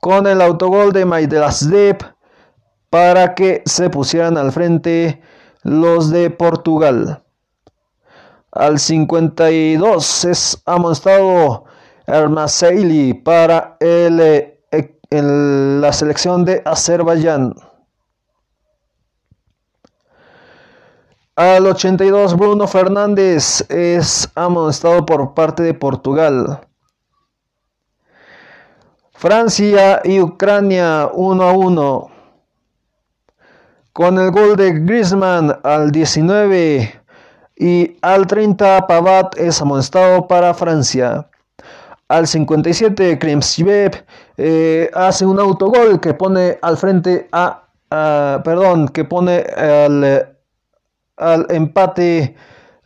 con 0.00 0.26
el 0.26 0.40
autogol 0.40 0.94
de 0.94 1.04
Maidelasdep 1.04 2.04
para 2.88 3.34
que 3.34 3.62
se 3.66 3.90
pusieran 3.90 4.38
al 4.38 4.50
frente 4.50 5.20
los 5.62 6.10
de 6.10 6.30
Portugal. 6.30 7.22
Al 8.50 8.78
52 8.78 10.24
es 10.24 10.62
amonestado 10.64 11.66
Hermaseili 12.06 13.12
para 13.12 13.76
eh, 13.80 14.58
la 15.10 15.92
selección 15.92 16.46
de 16.46 16.62
Azerbaiyán. 16.64 17.54
Al 21.38 21.68
82 21.68 22.36
Bruno 22.36 22.66
Fernández 22.66 23.64
es 23.70 24.28
amonestado 24.34 25.06
por 25.06 25.34
parte 25.34 25.62
de 25.62 25.72
Portugal. 25.72 26.62
Francia 29.12 30.00
y 30.02 30.18
Ucrania 30.18 31.08
1 31.12 31.42
a 31.44 31.52
1. 31.52 32.10
Con 33.92 34.18
el 34.18 34.32
gol 34.32 34.56
de 34.56 34.80
Griezmann 34.80 35.56
al 35.62 35.92
19 35.92 37.02
y 37.54 37.96
al 38.02 38.26
30 38.26 38.88
Pavat 38.88 39.38
es 39.38 39.62
amonestado 39.62 40.26
para 40.26 40.52
Francia. 40.54 41.30
Al 42.08 42.26
57 42.26 43.16
Kremsiev 43.20 44.04
eh, 44.38 44.90
hace 44.92 45.24
un 45.24 45.38
autogol 45.38 46.00
que 46.00 46.14
pone 46.14 46.58
al 46.62 46.76
frente 46.76 47.28
a, 47.30 47.62
perdón, 48.42 48.88
que 48.88 49.04
pone 49.04 49.38
al, 49.56 50.34
al 51.18 51.46
empate 51.50 52.34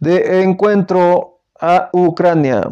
de 0.00 0.42
encuentro 0.42 1.40
a 1.60 1.88
Ucrania. 1.92 2.68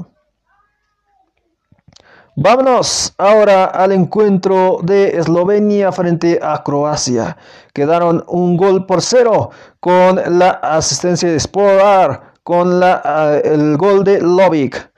Vámonos 2.36 3.12
ahora 3.18 3.66
al 3.66 3.92
encuentro 3.92 4.78
de 4.82 5.18
Eslovenia 5.18 5.92
frente 5.92 6.38
a 6.42 6.62
Croacia. 6.62 7.36
Quedaron 7.74 8.24
un 8.28 8.56
gol 8.56 8.86
por 8.86 9.02
cero 9.02 9.50
con 9.78 10.38
la 10.38 10.50
asistencia 10.50 11.30
de 11.30 11.38
Sporar, 11.38 12.32
con 12.42 12.80
la, 12.80 13.02
eh, 13.34 13.42
el 13.44 13.76
gol 13.76 14.04
de 14.04 14.20
Lovic. 14.20 14.90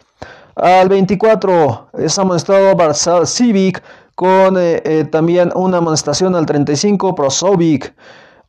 Al 0.55 0.89
24 0.89 1.89
es 1.99 2.19
amonestado 2.19 2.77
Barzal 2.77 3.27
Civic 3.27 3.83
con 4.15 4.57
eh, 4.59 4.83
eh, 4.85 5.05
también 5.11 5.51
una 5.55 5.79
amonestación 5.79 6.37
al 6.37 6.47
35 6.47 7.15
Prosovic. 7.15 7.95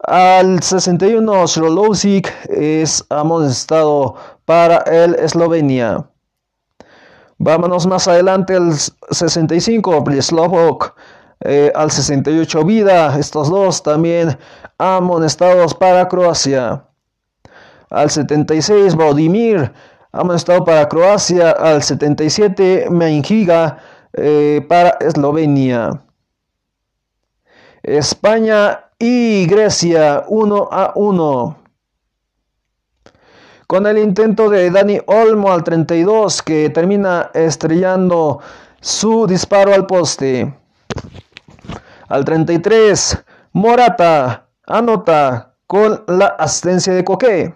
Al 0.03 0.61
61 0.61 1.47
Srolosic 1.47 2.29
es 2.49 3.05
amonestado 3.09 4.15
para 4.43 4.79
el 4.79 5.15
Eslovenia. 5.15 6.05
Vámonos 7.37 7.87
más 7.87 8.09
adelante 8.09 8.53
al 8.55 8.73
65, 8.73 10.01
Brislovok. 10.01 10.93
Eh, 11.45 11.71
al 11.73 11.89
68 11.89 12.65
Vida, 12.65 13.17
estos 13.17 13.49
dos 13.49 13.81
también 13.81 14.37
amonestados 14.77 15.73
para 15.73 16.09
Croacia. 16.09 16.83
Al 17.89 18.09
76 18.09 18.95
Vladimir, 18.95 19.71
amonestado 20.11 20.65
para 20.65 20.89
Croacia. 20.89 21.51
Al 21.51 21.81
77 21.81 22.87
Menjiga 22.89 23.77
eh, 24.11 24.65
para 24.67 24.97
Eslovenia. 24.99 26.03
España 27.83 28.82
y 28.99 29.45
Grecia 29.47 30.23
1 30.27 30.69
a 30.71 30.93
1. 30.95 31.57
Con 33.67 33.87
el 33.87 33.97
intento 33.97 34.49
de 34.49 34.69
Dani 34.69 34.99
Olmo 35.07 35.51
al 35.51 35.63
32 35.63 36.41
que 36.41 36.69
termina 36.69 37.31
estrellando 37.33 38.39
su 38.81 39.25
disparo 39.27 39.73
al 39.73 39.87
poste. 39.87 40.53
Al 42.09 42.25
33, 42.25 43.23
Morata 43.53 44.47
anota 44.67 45.55
con 45.67 46.03
la 46.07 46.27
asistencia 46.27 46.93
de 46.93 47.03
Coque. 47.03 47.55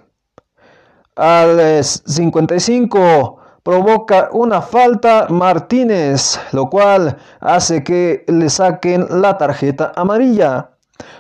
Al 1.16 1.84
55, 1.84 3.38
provoca 3.64 4.30
una 4.32 4.62
falta 4.62 5.28
Martínez, 5.30 6.40
lo 6.54 6.70
cual 6.70 7.18
hace 7.42 7.84
que 7.84 8.24
le 8.28 8.50
saquen 8.50 9.06
la 9.10 9.38
tarjeta 9.38 9.92
amarilla. 9.96 10.77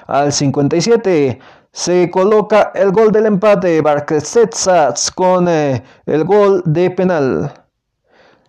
Al 0.07 0.31
57 0.31 1.39
se 1.71 2.09
coloca 2.09 2.71
el 2.73 2.91
gol 2.91 3.11
del 3.11 3.27
empate 3.27 3.81
Barquesetsats 3.81 5.11
con 5.11 5.47
eh, 5.47 5.83
el 6.05 6.23
gol 6.23 6.63
de 6.65 6.89
penal. 6.91 7.53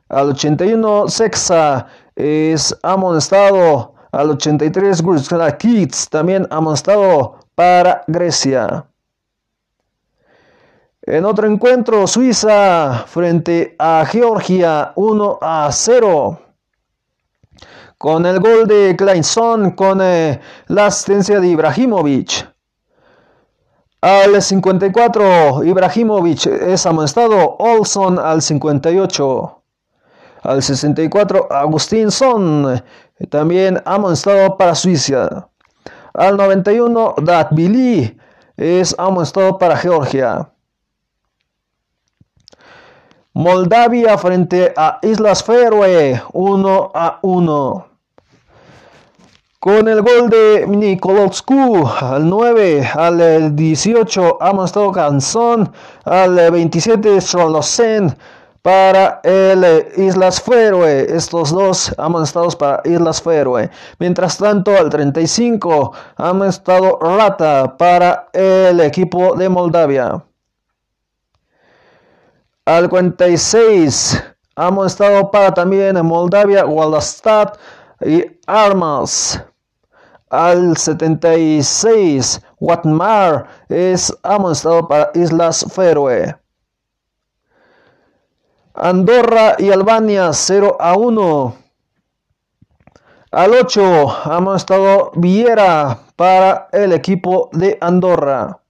Al 0.08 0.30
81 0.30 1.08
Sexa 1.08 1.86
es 2.16 2.74
amonestado. 2.82 3.94
Al 4.12 4.30
83 4.30 5.02
Kids 5.58 6.08
también 6.08 6.46
amonestado 6.50 7.38
para 7.54 8.02
Grecia. 8.06 8.86
En 11.02 11.24
otro 11.24 11.46
encuentro, 11.46 12.06
Suiza 12.06 13.04
frente 13.06 13.74
a 13.78 14.04
Georgia 14.06 14.92
1 14.94 15.38
a 15.40 15.68
0. 15.70 16.47
Con 17.98 18.26
el 18.26 18.38
gol 18.38 18.68
de 18.68 18.94
Kleinson 18.96 19.72
con 19.72 20.00
eh, 20.00 20.40
la 20.68 20.86
asistencia 20.86 21.40
de 21.40 21.48
Ibrahimovic. 21.48 22.48
Al 24.00 24.40
54, 24.40 25.64
Ibrahimovic 25.64 26.46
es 26.46 26.86
amonestado. 26.86 27.56
Olson 27.58 28.20
al 28.20 28.40
58. 28.40 29.62
Al 30.42 30.62
64, 30.62 31.52
Agustinson 31.52 32.80
también 33.28 33.82
amonestado 33.84 34.56
para 34.56 34.76
Suiza. 34.76 35.48
Al 36.14 36.36
91, 36.36 37.16
Datvili 37.20 38.16
es 38.56 38.94
amonestado 38.96 39.58
para 39.58 39.76
Georgia. 39.76 40.48
Moldavia 43.32 44.16
frente 44.16 44.72
a 44.76 44.98
Islas 45.02 45.42
Feroe 45.42 46.22
1 46.32 46.90
a 46.94 47.18
1. 47.22 47.87
Con 49.60 49.88
el 49.88 50.02
gol 50.02 50.30
de 50.30 50.66
Nikolovsku 50.68 51.84
al 52.00 52.30
9, 52.30 52.90
al 52.94 53.56
18 53.56 54.40
amonestado 54.40 54.92
Canzón, 54.92 55.72
al 56.04 56.36
27 56.52 57.20
Strolosen 57.20 58.16
para 58.62 59.20
el 59.24 59.88
Islas 59.96 60.40
Feroe, 60.40 61.12
estos 61.12 61.50
dos 61.50 61.92
amonestados 61.98 62.54
para 62.54 62.82
Islas 62.84 63.20
Feroe. 63.20 63.68
Mientras 63.98 64.38
tanto, 64.38 64.76
al 64.76 64.90
35 64.90 65.92
amonestado 66.14 67.00
Rata 67.00 67.76
para 67.76 68.28
el 68.32 68.78
equipo 68.78 69.34
de 69.34 69.48
Moldavia. 69.48 70.22
Al 72.64 72.88
46 72.88 74.22
hemos 74.56 74.86
estado 74.86 75.32
para 75.32 75.52
también 75.52 76.00
Moldavia, 76.06 76.64
Wallstadt 76.64 77.58
y 78.00 78.24
Armas. 78.46 79.42
Al 80.30 80.76
76 80.76 82.42
Watmar 82.60 83.48
es 83.68 84.14
estado 84.58 84.86
para 84.86 85.10
Islas 85.14 85.64
Feroe. 85.72 86.36
Andorra 88.74 89.56
y 89.58 89.70
Albania 89.70 90.32
0 90.32 90.76
a 90.78 90.96
1. 90.96 91.56
Al 93.32 93.52
8 93.52 94.16
hemos 94.36 94.56
estado 94.56 95.12
Viera 95.14 95.98
para 96.14 96.68
el 96.72 96.92
equipo 96.92 97.48
de 97.52 97.76
Andorra. 97.80 98.60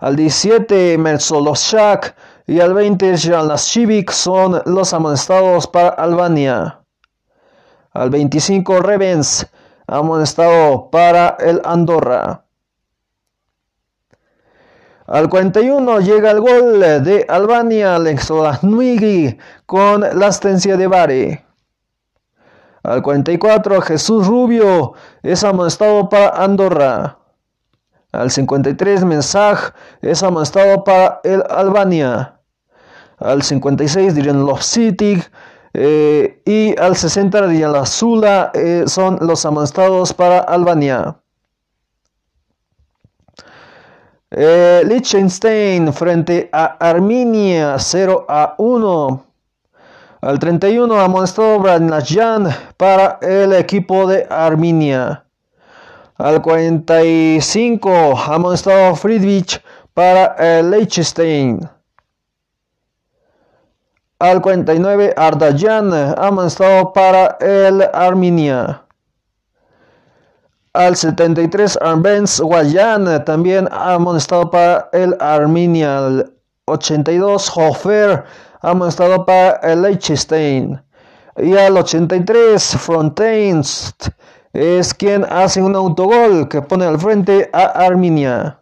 Al 0.00 0.16
17 0.16 0.98
Merzoloshak 0.98 2.14
y 2.46 2.60
al 2.60 2.74
20 2.74 3.16
Civic 3.56 4.10
son 4.10 4.60
los 4.66 4.92
amonestados 4.92 5.66
para 5.66 5.88
Albania. 5.90 6.83
Al 7.94 8.10
25 8.10 8.80
Revens 8.80 9.46
amonestado 9.86 10.90
para 10.90 11.36
el 11.40 11.62
Andorra. 11.64 12.44
Al 15.06 15.28
41 15.28 16.00
llega 16.00 16.30
el 16.30 16.40
gol 16.40 16.80
de 16.80 17.24
Albania, 17.28 17.98
Nuigi 18.62 19.38
con 19.66 20.00
la 20.00 20.26
asistencia 20.26 20.76
de 20.76 20.86
Bari. 20.86 21.40
Al 22.82 23.02
44 23.02 23.80
Jesús 23.80 24.26
Rubio 24.26 24.94
es 25.22 25.44
amonestado 25.44 26.08
para 26.08 26.30
Andorra. 26.30 27.18
Al 28.12 28.30
53 28.30 29.04
Mensaj 29.04 29.72
es 30.02 30.22
amonestado 30.22 30.84
para 30.84 31.20
el 31.22 31.42
Albania 31.48 32.34
al 33.18 33.42
56 33.42 34.14
dirían 34.14 34.44
los 34.44 34.64
City 34.66 35.22
eh, 35.76 36.40
y 36.44 36.78
al 36.78 36.94
60 36.96 37.48
dirían 37.48 37.72
la 37.72 37.84
Sula 37.84 38.52
eh, 38.54 38.84
son 38.86 39.18
los 39.20 39.44
amonestados 39.44 40.14
para 40.14 40.38
Albania. 40.38 41.16
Eh, 44.30 44.82
Liechtenstein 44.86 45.92
frente 45.92 46.48
a 46.52 46.76
Armenia 46.78 47.76
0 47.76 48.24
a 48.28 48.54
1. 48.56 49.24
Al 50.20 50.38
31 50.38 51.00
amonestado 51.00 51.58
Bradnajan 51.58 52.48
para 52.76 53.18
el 53.20 53.52
equipo 53.52 54.06
de 54.06 54.26
Armenia. 54.30 55.24
Al 56.16 56.40
45 56.40 58.16
amonestado 58.28 58.94
Friedrich 58.94 59.60
para 59.92 60.62
Liechtenstein. 60.62 61.73
Al 64.20 64.40
49 64.40 65.14
Ardayan 65.16 65.92
amonestado 66.16 66.92
para 66.92 67.36
el 67.40 67.82
Arminia. 67.92 68.84
Al 70.72 70.96
73 70.96 71.78
Arbenz 71.82 72.40
Guayan 72.40 73.24
también 73.24 73.68
amonestado 73.72 74.50
para 74.50 74.88
el 74.92 75.16
Arminia. 75.20 75.98
Al 75.98 76.32
82 76.66 77.52
Hofer 77.56 78.24
amonestado 78.60 79.26
para 79.26 79.56
el 79.72 79.82
Liechtenstein. 79.82 80.80
Y 81.36 81.56
al 81.56 81.76
83 81.76 82.76
Frontains 82.78 83.94
es 84.52 84.94
quien 84.94 85.24
hace 85.24 85.60
un 85.60 85.74
autogol 85.74 86.48
que 86.48 86.62
pone 86.62 86.84
al 86.84 87.00
frente 87.00 87.50
a 87.52 87.64
Arminia. 87.84 88.60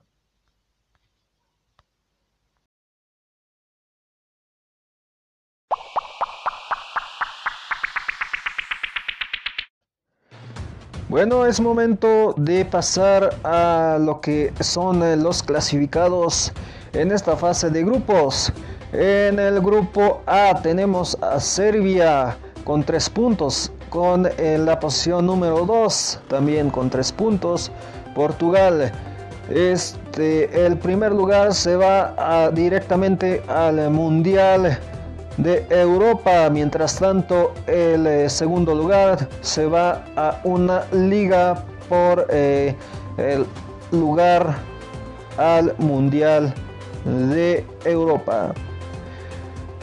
Bueno, 11.13 11.45
es 11.45 11.61
momento 11.61 12.33
de 12.39 12.65
pasar 12.65 13.37
a 13.45 13.99
lo 14.01 14.23
que 14.23 14.51
son 14.61 15.03
eh, 15.03 15.15
los 15.15 15.43
clasificados 15.43 16.51
en 16.95 17.13
esta 17.13 17.37
fase 17.37 17.69
de 17.69 17.85
grupos. 17.85 18.51
En 18.95 19.39
el 19.39 19.61
grupo 19.61 20.23
A 20.25 20.59
tenemos 20.63 21.19
a 21.21 21.39
Serbia 21.39 22.35
con 22.65 22.83
3 22.83 23.11
puntos, 23.11 23.71
con 23.91 24.27
la 24.39 24.81
posición 24.81 25.27
número 25.27 25.67
2 25.67 26.21
también 26.29 26.71
con 26.71 26.89
3 26.89 27.13
puntos. 27.13 27.71
Portugal, 28.15 28.91
este, 29.51 30.65
el 30.65 30.79
primer 30.79 31.13
lugar 31.13 31.53
se 31.53 31.77
va 31.77 32.51
directamente 32.55 33.43
al 33.49 33.91
Mundial 33.91 34.79
de 35.43 35.67
Europa. 35.71 36.49
Mientras 36.51 36.99
tanto, 36.99 37.53
el 37.67 38.07
eh, 38.07 38.29
segundo 38.29 38.75
lugar 38.75 39.29
se 39.41 39.67
va 39.67 40.05
a 40.17 40.41
una 40.45 40.85
liga 40.93 41.65
por 41.89 42.27
eh, 42.31 42.75
el 43.17 43.47
lugar 43.91 44.57
al 45.37 45.75
Mundial 45.79 46.53
de 47.05 47.65
Europa. 47.85 48.55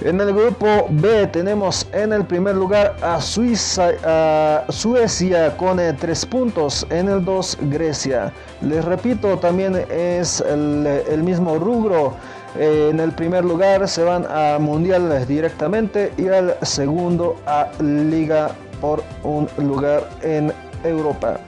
En 0.01 0.21
el 0.21 0.33
grupo 0.33 0.87
B 0.91 1.27
tenemos 1.27 1.85
en 1.91 2.13
el 2.13 2.23
primer 2.23 2.55
lugar 2.55 2.95
a, 3.01 3.19
Suiza, 3.19 3.89
a 4.05 4.63
Suecia 4.69 5.57
con 5.57 5.77
3 5.77 6.01
eh, 6.01 6.27
puntos. 6.27 6.87
En 6.89 7.09
el 7.09 7.25
2 7.25 7.57
Grecia. 7.63 8.31
Les 8.61 8.85
repito, 8.85 9.37
también 9.39 9.75
es 9.89 10.39
el, 10.39 11.21
mismo 11.21 11.55
rubro. 11.59 12.13
Eh, 12.57 12.89
en 12.91 12.99
el 12.99 13.11
primer 13.11 13.45
lugar 13.45 13.87
se 13.87 14.03
van 14.03 14.25
a 14.29 14.57
Mundial 14.59 15.25
directamente 15.27 16.11
y 16.17 16.27
al 16.27 16.55
segundo 16.63 17.35
a 17.45 17.69
Liga 17.79 18.51
por 18.81 19.03
un 19.23 19.47
lugar 19.57 20.09
en 20.21 20.51
Europa. 20.83 21.39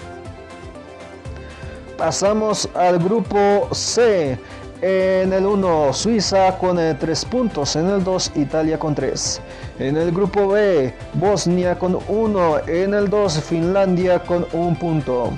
Pasamos 1.97 2.69
al 2.73 2.99
grupo 2.99 3.69
C. 3.71 4.37
En 4.83 5.31
el 5.31 5.45
1, 5.45 5.93
Suiza 5.93 6.57
con 6.57 6.77
3 6.77 7.01
eh, 7.23 7.27
puntos. 7.29 7.75
En 7.75 7.87
el 7.87 8.03
2, 8.03 8.31
Italia 8.35 8.79
con 8.79 8.95
3. 8.95 9.39
En 9.77 9.95
el 9.95 10.11
grupo 10.11 10.47
B, 10.47 10.91
Bosnia 11.13 11.77
con 11.77 11.99
1. 12.07 12.67
En 12.67 12.95
el 12.95 13.07
2, 13.07 13.39
Finlandia 13.41 14.17
con 14.23 14.47
1 14.51 14.79
punto. 14.79 15.31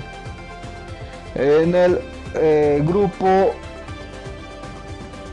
En 1.34 1.74
el 1.74 2.00
eh, 2.34 2.82
grupo 2.86 3.50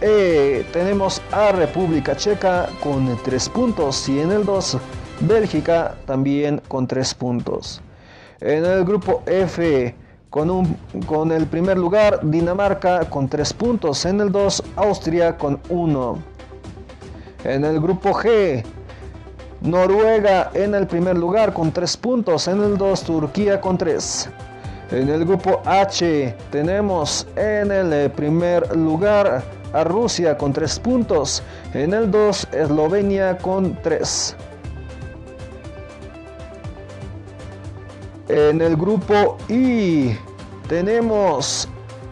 E 0.02 0.66
tenemos 0.74 1.22
a 1.32 1.52
República 1.52 2.16
Checa 2.16 2.68
con 2.82 3.18
3 3.24 3.50
puntos. 3.50 4.10
Y 4.10 4.20
en 4.20 4.32
el 4.32 4.44
2, 4.44 4.78
Bélgica 5.22 5.96
también 6.06 6.60
con 6.68 6.88
3 6.88 7.14
puntos. 7.14 7.82
En 8.40 8.66
el 8.66 8.84
grupo 8.84 9.22
F, 9.28 9.94
con, 10.32 10.50
un, 10.50 10.76
con 11.06 11.32
el 11.32 11.46
primer 11.46 11.78
lugar 11.78 12.20
Dinamarca 12.24 13.02
con 13.10 13.30
3 13.30 13.54
puntos, 13.54 14.06
en 14.06 14.20
el 14.22 14.32
2 14.32 14.64
Austria 14.78 15.38
con 15.38 15.60
1. 15.70 16.18
En 17.44 17.64
el 17.64 17.80
grupo 17.80 18.12
G, 18.14 18.64
Noruega 19.62 20.50
en 20.56 20.74
el 20.74 20.88
primer 20.88 21.16
lugar 21.16 21.54
con 21.54 21.72
3 21.72 21.98
puntos, 21.98 22.48
en 22.48 22.64
el 22.64 22.78
2 22.78 23.04
Turquía 23.04 23.62
con 23.62 23.78
3. 23.78 24.30
En 24.92 25.10
el 25.10 25.26
grupo 25.26 25.62
H 25.66 26.36
tenemos 26.50 27.28
en 27.36 27.72
el 27.72 28.10
primer 28.12 28.76
lugar 28.76 29.61
a 29.74 29.84
Rusia 29.84 30.38
con 30.38 30.54
3 30.54 30.80
puntos, 30.80 31.44
en 31.74 31.94
el 31.94 32.12
2 32.12 32.48
Eslovenia 32.52 33.38
con 33.38 33.76
3. 33.82 34.36
En 38.30 38.62
el 38.62 38.78
grupo 38.78 39.38
I 39.50 40.18
tenemos 40.70 41.68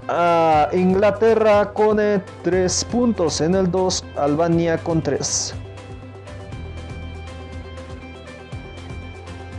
a 0.10 0.68
Inglaterra 0.74 1.72
con 1.72 1.98
3 1.98 2.24
eh, 2.44 2.86
puntos. 2.92 3.40
En 3.42 3.56
el 3.56 3.72
2 3.72 4.04
Albania 4.18 4.78
con 4.78 5.02
3. 5.02 5.54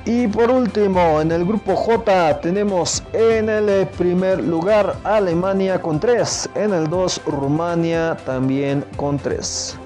Y 0.07 0.27
por 0.29 0.51
último, 0.51 1.21
en 1.21 1.31
el 1.31 1.45
grupo 1.45 1.77
J 1.77 2.41
tenemos 2.41 3.03
en 3.13 3.51
el 3.51 3.87
primer 3.87 4.43
lugar 4.43 4.97
Alemania 5.05 5.81
con 5.81 6.01
3, 6.01 6.51
en 6.55 6.73
el 6.73 6.89
2 6.89 7.23
Rumania 7.27 8.17
también 8.25 8.83
con 8.97 9.19
3. 9.19 9.79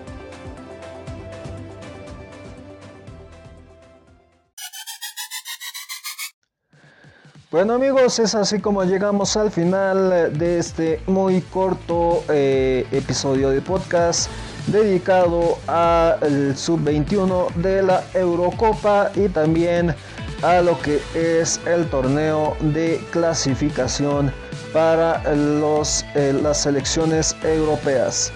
Bueno 7.51 7.75
amigos, 7.75 8.19
es 8.19 8.35
así 8.35 8.59
como 8.59 8.83
llegamos 8.83 9.37
al 9.37 9.51
final 9.51 10.37
de 10.37 10.59
este 10.59 11.01
muy 11.07 11.41
corto 11.41 12.25
eh, 12.29 12.85
episodio 12.91 13.51
de 13.51 13.61
podcast 13.61 14.29
dedicado 14.67 15.59
al 15.67 16.57
sub-21 16.57 17.53
de 17.55 17.83
la 17.83 18.03
Eurocopa 18.15 19.11
y 19.15 19.29
también 19.29 19.95
a 20.43 20.61
lo 20.61 20.79
que 20.81 21.01
es 21.15 21.61
el 21.67 21.87
torneo 21.87 22.57
de 22.61 23.01
clasificación 23.11 24.33
para 24.73 25.23
los, 25.35 26.05
eh, 26.15 26.39
las 26.43 26.63
selecciones 26.63 27.37
europeas. 27.43 28.33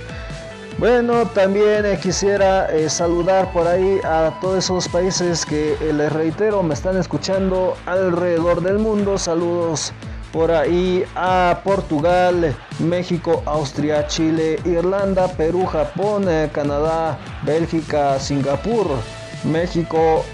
Bueno, 0.79 1.27
también 1.27 1.85
eh, 1.85 1.99
quisiera 2.01 2.67
eh, 2.67 2.89
saludar 2.89 3.53
por 3.53 3.67
ahí 3.67 3.99
a 4.05 4.39
todos 4.41 4.65
esos 4.65 4.89
países 4.89 5.45
que 5.45 5.77
les 5.93 6.13
reitero 6.13 6.63
me 6.63 6.75
están 6.75 6.97
escuchando 6.97 7.77
alrededor 7.87 8.63
del 8.63 8.79
mundo. 8.79 9.19
Saludos 9.19 9.93
por 10.33 10.51
ahí 10.51 11.05
a 11.15 11.61
Portugal, 11.65 12.55
México, 12.79 13.43
Austria, 13.47 14.07
Chile, 14.07 14.59
Irlanda, 14.65 15.29
Perú, 15.29 15.67
Japón, 15.67 16.27
Canadá, 16.53 17.19
Bélgica, 17.45 18.19
Singapur, 18.21 18.87
México, 19.45 20.25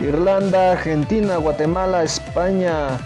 Irlanda, 0.00 0.72
Argentina, 0.72 1.36
Guatemala, 1.38 2.02
España, 2.02 2.98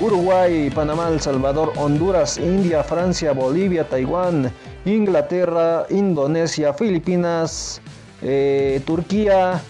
Uruguay, 0.00 0.70
Panamá, 0.74 1.08
El 1.08 1.20
Salvador, 1.20 1.72
Honduras, 1.76 2.38
India, 2.38 2.82
Francia, 2.82 3.32
Bolivia, 3.32 3.88
Taiwán, 3.88 4.52
Inglaterra, 4.84 5.86
Indonesia, 5.90 6.72
Filipinas, 6.74 7.80
eh, 8.20 8.80
Turquía, 8.84 9.62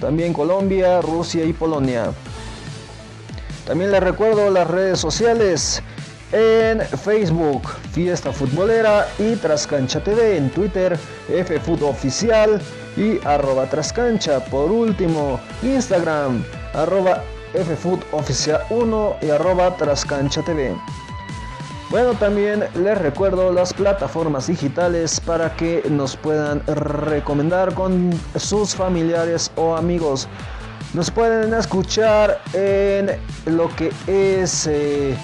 también 0.00 0.32
Colombia, 0.32 1.00
Rusia 1.00 1.44
y 1.44 1.52
Polonia. 1.52 2.10
También 3.66 3.90
les 3.90 4.00
recuerdo 4.00 4.48
las 4.48 4.68
redes 4.68 5.00
sociales 5.00 5.82
en 6.30 6.80
Facebook, 6.80 7.68
Fiesta 7.92 8.32
Futbolera 8.32 9.08
y 9.18 9.34
Trascancha 9.34 10.02
TV, 10.02 10.36
en 10.36 10.50
Twitter, 10.50 10.96
FFood 11.28 11.82
Oficial 11.82 12.60
y 12.96 13.18
arroba 13.26 13.66
Trascancha. 13.66 14.38
Por 14.44 14.70
último, 14.70 15.40
Instagram, 15.62 16.44
arroba 16.74 17.24
FFood 17.54 17.98
Oficial 18.12 18.62
1 18.70 19.16
y 19.22 19.30
arroba 19.30 19.76
Trascancha 19.76 20.42
TV. 20.42 20.72
Bueno, 21.90 22.14
también 22.14 22.64
les 22.74 22.98
recuerdo 22.98 23.52
las 23.52 23.72
plataformas 23.72 24.48
digitales 24.48 25.20
para 25.20 25.54
que 25.56 25.84
nos 25.88 26.16
puedan 26.16 26.60
recomendar 26.66 27.74
con 27.74 28.12
sus 28.36 28.74
familiares 28.74 29.50
o 29.56 29.76
amigos. 29.76 30.28
Nos 30.96 31.10
pueden 31.10 31.52
escuchar 31.52 32.40
en 32.54 33.10
lo 33.44 33.68
que 33.76 33.92
es 34.06 34.66
eh, 34.66 35.14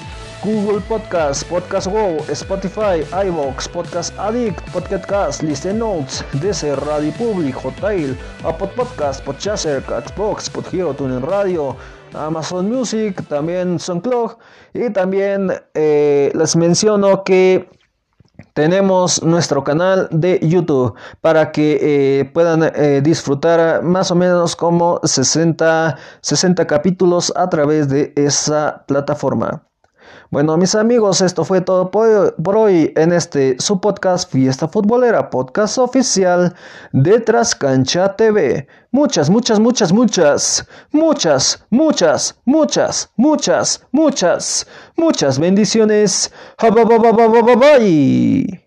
Google 0.45 0.83
Podcast, 0.83 1.49
Podcast 1.49 1.87
Go, 1.87 2.19
Spotify, 2.29 3.03
iVoox, 3.27 3.69
Podcast 3.69 4.19
Addict, 4.19 4.61
Podcast 4.71 5.07
Cast, 5.07 5.43
Listen 5.43 5.79
Notes, 5.79 6.23
DC 6.43 6.77
Radio 6.77 7.11
Public, 7.13 7.57
Hotel, 7.65 8.15
Apple 8.45 8.69
Podcast, 8.77 9.25
Podchaser, 9.25 9.83
Xbox, 9.85 10.51
Podhero, 10.51 10.93
TuneIn 10.93 11.23
Radio, 11.23 11.75
Amazon 12.13 12.69
Music, 12.69 13.27
también 13.29 13.79
SoundCloud 13.79 14.33
y 14.75 14.91
también 14.91 15.55
eh, 15.73 16.31
les 16.35 16.55
menciono 16.55 17.25
que 17.25 17.67
tenemos 18.55 19.23
nuestro 19.23 19.65
canal 19.65 20.09
de 20.11 20.39
YouTube 20.43 20.95
para 21.21 21.53
que 21.53 21.79
eh, 21.81 22.25
puedan 22.33 22.63
eh, 22.63 23.01
disfrutar 23.03 23.83
más 23.83 24.11
o 24.11 24.15
menos 24.15 24.57
como 24.57 25.01
60, 25.03 25.97
60 26.21 26.67
capítulos 26.67 27.33
a 27.37 27.49
través 27.49 27.89
de 27.89 28.13
esa 28.17 28.85
plataforma. 28.87 29.63
Bueno, 30.33 30.57
mis 30.57 30.75
amigos, 30.75 31.21
esto 31.21 31.45
fue 31.45 31.61
todo 31.61 31.91
por 31.91 32.57
hoy 32.57 32.91
en 32.97 33.13
este 33.13 33.55
su 33.59 33.83
podcast 33.83 34.33
Fiesta 34.33 34.67
Futbolera, 34.67 35.29
podcast 35.29 35.77
oficial 35.77 36.55
de 36.93 37.21
Trascancha 37.21 38.17
TV. 38.17 38.67
Muchas, 38.93 39.29
muchas, 39.29 39.61
muchas, 39.61 39.93
muchas, 39.93 40.67
muchas, 40.91 41.67
muchas, 41.69 42.41
muchas, 42.47 43.11
muchas, 43.19 43.87
muchas, 43.93 44.67
muchas 44.97 45.39
bendiciones. 45.39 46.33
Bye. 47.61 48.62